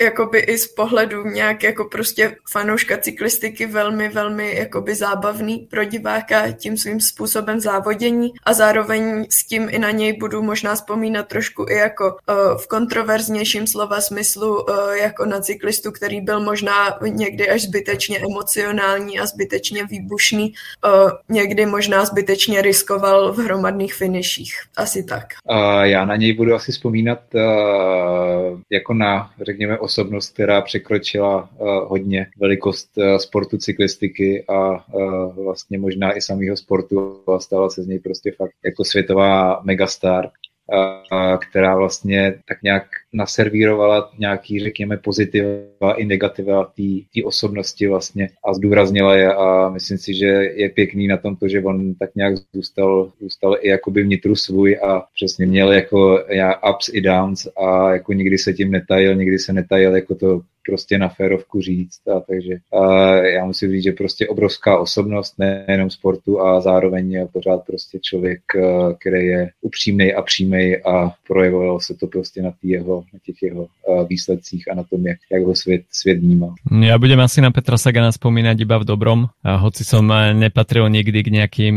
[0.00, 6.52] jakoby i z pohledu nějak jako prostě fanouška cyklistiky velmi, velmi jakoby zábavný pro diváka
[6.52, 11.66] tím svým způsobem závodění a zároveň s tím i na něj budu možná vzpomínat trošku
[11.68, 17.50] i jako uh, v kontroverznějším slova smyslu uh, jako na cyklistu, který byl možná někdy
[17.50, 20.54] až zbytečně emocionální a zbytečně výbušný,
[21.28, 24.54] někdy možná zbytečně riskoval v hromadných finiších.
[24.76, 25.26] Asi tak.
[25.82, 27.18] Já na něj budu asi vzpomínat
[28.72, 31.48] jako na, řekněme, osobnost, která překročila
[31.86, 34.84] hodně velikost sportu cyklistiky a
[35.44, 40.30] vlastně možná i samého sportu a stala se z něj prostě fakt jako světová megastar
[41.48, 42.86] která vlastně tak nějak
[43.16, 50.14] naservírovala nějaký, řekněme, pozitiva i negativa té osobnosti vlastně a zdůraznila je a myslím si,
[50.14, 54.36] že je pěkný na tom to, že on tak nějak zůstal, zůstal i jakoby vnitru
[54.36, 56.24] svůj a přesně měl jako
[56.74, 60.98] ups i downs a jako nikdy se tím netajil, nikdy se netajil jako to prostě
[60.98, 62.08] na férovku říct.
[62.08, 67.26] A takže a já musím říct, že prostě obrovská osobnost, nejenom sportu a zároveň je
[67.26, 68.40] pořád prostě člověk,
[69.00, 73.42] který je upřímný a přímý a projevoval se to prostě na, tý jeho, na těch
[73.42, 73.68] jeho
[74.08, 76.54] výsledcích a na tom, jak, jak ho svět, svět vnímal.
[76.82, 81.28] Já budem asi na Petra Sagana spomínať iba v dobrom, hoci som nepatril nikdy k
[81.32, 81.76] nejakým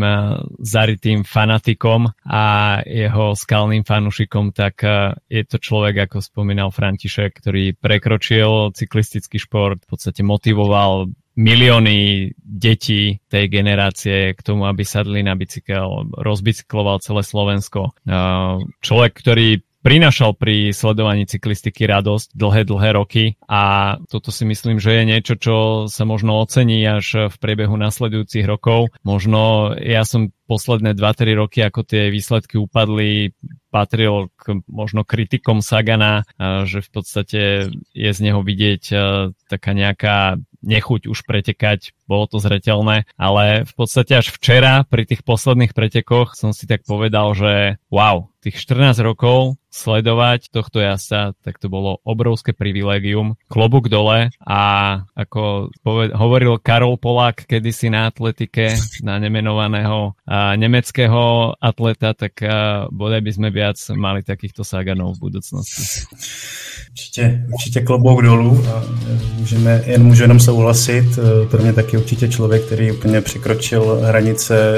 [0.59, 2.43] zaritým fanatikom a
[2.85, 4.81] jeho skalným fanušikom, tak
[5.29, 13.23] je to človek, ako spomínal František, ktorý prekročil cyklistický šport, v podstate motivoval milióny detí
[13.31, 17.95] tej generácie k tomu, aby sadli na bicykel, rozbicykloval celé Slovensko.
[18.83, 24.99] Človek, ktorý prinašal pri sledovaní cyklistiky radosť dlhé, dlhé roky a toto si myslím, že
[24.99, 25.55] je niečo, čo
[25.87, 28.91] sa možno ocení až v priebehu nasledujúcich rokov.
[29.07, 33.37] Možno ja som posledné 2-3 roky, ako tie výsledky upadli,
[33.69, 36.25] patril k možno kritikom Sagana,
[36.65, 37.41] že v podstate
[37.93, 38.83] je z neho vidieť
[39.45, 45.23] taká nejaká nechuť už pretekať, bolo to zretelné, ale v podstate až včera pri tých
[45.23, 51.61] posledných pretekoch som si tak povedal, že wow, tých 14 rokov sledovať tohto jazda, tak
[51.61, 53.37] to bolo obrovské privilegium.
[53.45, 54.61] Klobuk dole a
[55.13, 62.89] ako poved- hovoril Karol Polák kedysi na atletike, na nemenovaného a, nemeckého atleta, tak a,
[62.89, 66.09] bodaj by sme viac mali takýchto Saganov v budoucnosti.
[66.89, 68.83] Určitě, určitě klobouk dolů a
[69.37, 71.05] můžeme, jen můžu jenom souhlasit.
[71.51, 74.75] Pro mě taky určitě člověk, který úplně překročil hranice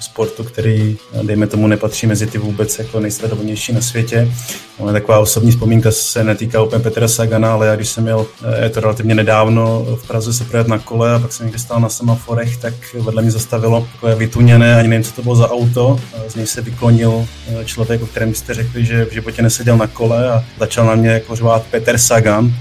[0.00, 4.31] sportu, který, dejme tomu, nepatří mezi ty vůbec jako nejsledovanější na světě.
[4.78, 8.26] Ale taková osobní vzpomínka se netýká úplně Petra Sagana, ale já když jsem měl,
[8.62, 11.80] je to relativně nedávno, v Praze se projet na kole a pak jsem někdy stál
[11.80, 16.00] na semaforech, tak vedle mě zastavilo takové vytuněné, ani nevím, co to bylo za auto.
[16.28, 19.86] Z něj se vyklonil eh, člověk, o kterém jste řekli, že v životě neseděl na
[19.86, 22.52] kole a začal na mě jako řvát Peter Sagan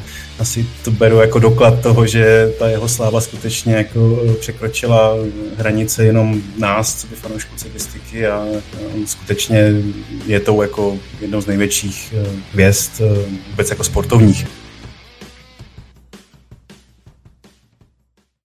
[0.42, 5.16] asi to beru jako doklad toho, že ta jeho sláva skutečně jako překročila
[5.58, 8.46] hranice jenom nás, co by fanoušků cyklistiky a
[8.96, 9.72] on skutečně
[10.26, 13.06] je tou jako jednou z největších eh, hvězd eh,
[13.50, 14.61] vůbec jako sportovních.